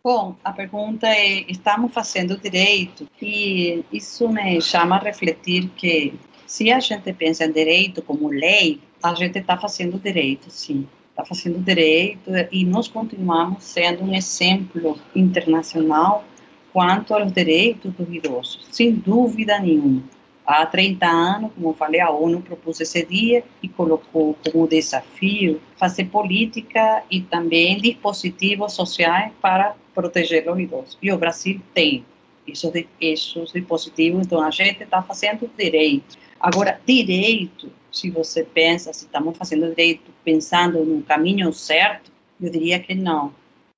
[0.04, 3.08] Bom, a pergunta é: estamos fazendo direito?
[3.22, 6.14] E isso me chama a refletir que,
[6.46, 10.86] se a gente pensa em direito como lei, a gente está fazendo direito, sim.
[11.12, 16.26] Está fazendo direito e nós continuamos sendo um exemplo internacional
[16.74, 20.04] quanto aos direitos dos idosos, sem dúvida nenhuma.
[20.46, 25.60] Há 30 anos, como eu falei, a ONU propôs esse dia e colocou como desafio
[25.76, 30.98] fazer política e também dispositivos sociais para proteger os idosos.
[31.02, 32.06] E o Brasil tem
[32.48, 32.72] esses,
[33.02, 36.16] esses dispositivos, então a gente está fazendo direito.
[36.40, 42.78] Agora, direito se você pensa se estamos fazendo direito pensando no caminho certo, eu diria
[42.78, 43.34] que não.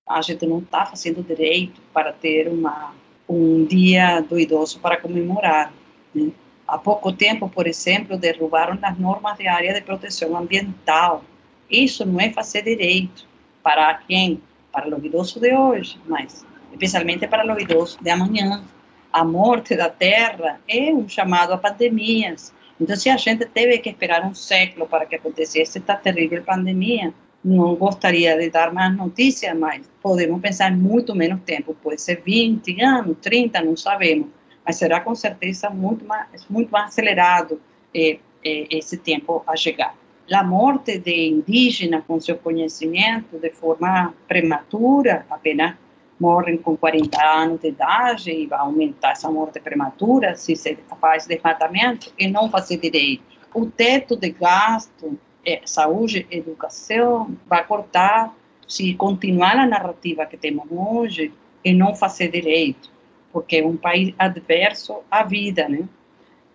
[0.07, 2.95] A gente não está fazendo direito para ter uma
[3.29, 5.71] um dia do idoso para comemorar.
[6.15, 6.31] Né?
[6.67, 11.23] Há pouco tempo, por exemplo, derrubaram as normas de área de proteção ambiental.
[11.69, 13.27] Isso não é fazer direito
[13.63, 14.41] para quem?
[14.71, 18.63] Para o idoso de hoje, mas especialmente para o idoso de amanhã.
[19.11, 23.89] A morte da terra é um chamado a pandemias, então, se a gente teve que
[23.89, 27.13] esperar um século para que acontecesse esta terrível pandemia,
[27.43, 31.75] não gostaria de dar mais notícias, mas podemos pensar muito menos tempo.
[31.81, 34.27] Pode ser 20 anos, 30, não sabemos.
[34.67, 37.61] Mas será com certeza muito mais, muito mais acelerado
[37.95, 39.95] eh, eh, esse tempo a chegar.
[40.29, 45.75] A morte de indígenas com seu conhecimento de forma prematura, apenas
[46.19, 51.25] morrem com 40 anos de idade e vai aumentar essa morte prematura se se faz
[51.25, 53.23] desmatamento e não fazer direito.
[53.53, 58.35] O teto de gasto, é, saúde, educação, vai cortar
[58.67, 61.31] se continuar a narrativa que temos hoje
[61.63, 62.91] e não fazer direito,
[63.37, 65.87] porque é um país adverso à vida, né?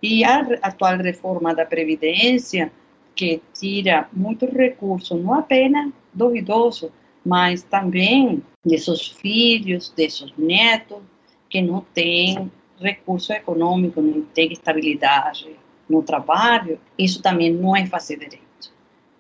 [0.03, 2.73] E a atual reforma da Previdência,
[3.15, 6.91] que tira muitos recursos, não apenas do idoso,
[7.25, 10.99] mas também de seus filhos, de seus netos,
[11.49, 15.55] que não têm recurso econômico, não têm estabilidade
[15.89, 18.73] no trabalho, isso também não é fazer direito,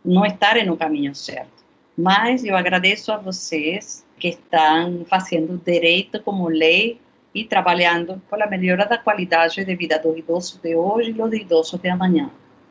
[0.04, 1.62] não estar no caminho certo.
[1.96, 7.00] Mas eu agradeço a vocês que estão fazendo direito como lei
[7.34, 11.78] e trabalhando pela melhora da qualidade de vida do idoso de hoje e do idoso
[11.78, 12.30] de amanhã.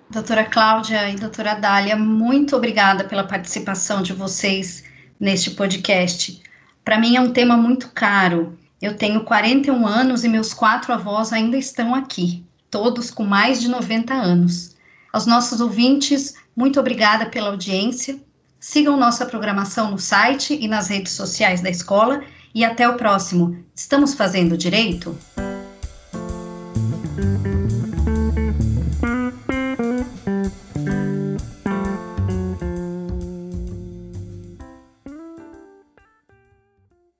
[0.10, 4.84] Doutora Cláudia e doutora Dália, muito obrigada pela participação de vocês
[5.20, 6.42] neste podcast.
[6.84, 8.58] Para mim é um tema muito caro.
[8.82, 13.70] Eu tenho 41 anos e meus quatro avós ainda estão aqui, todos com mais de
[13.70, 14.76] 90 anos.
[15.14, 18.20] Aos nossos ouvintes, muito obrigada pela audiência.
[18.60, 22.22] Sigam nossa programação no site e nas redes sociais da escola
[22.54, 23.58] e até o próximo.
[23.76, 25.18] Estamos fazendo direito?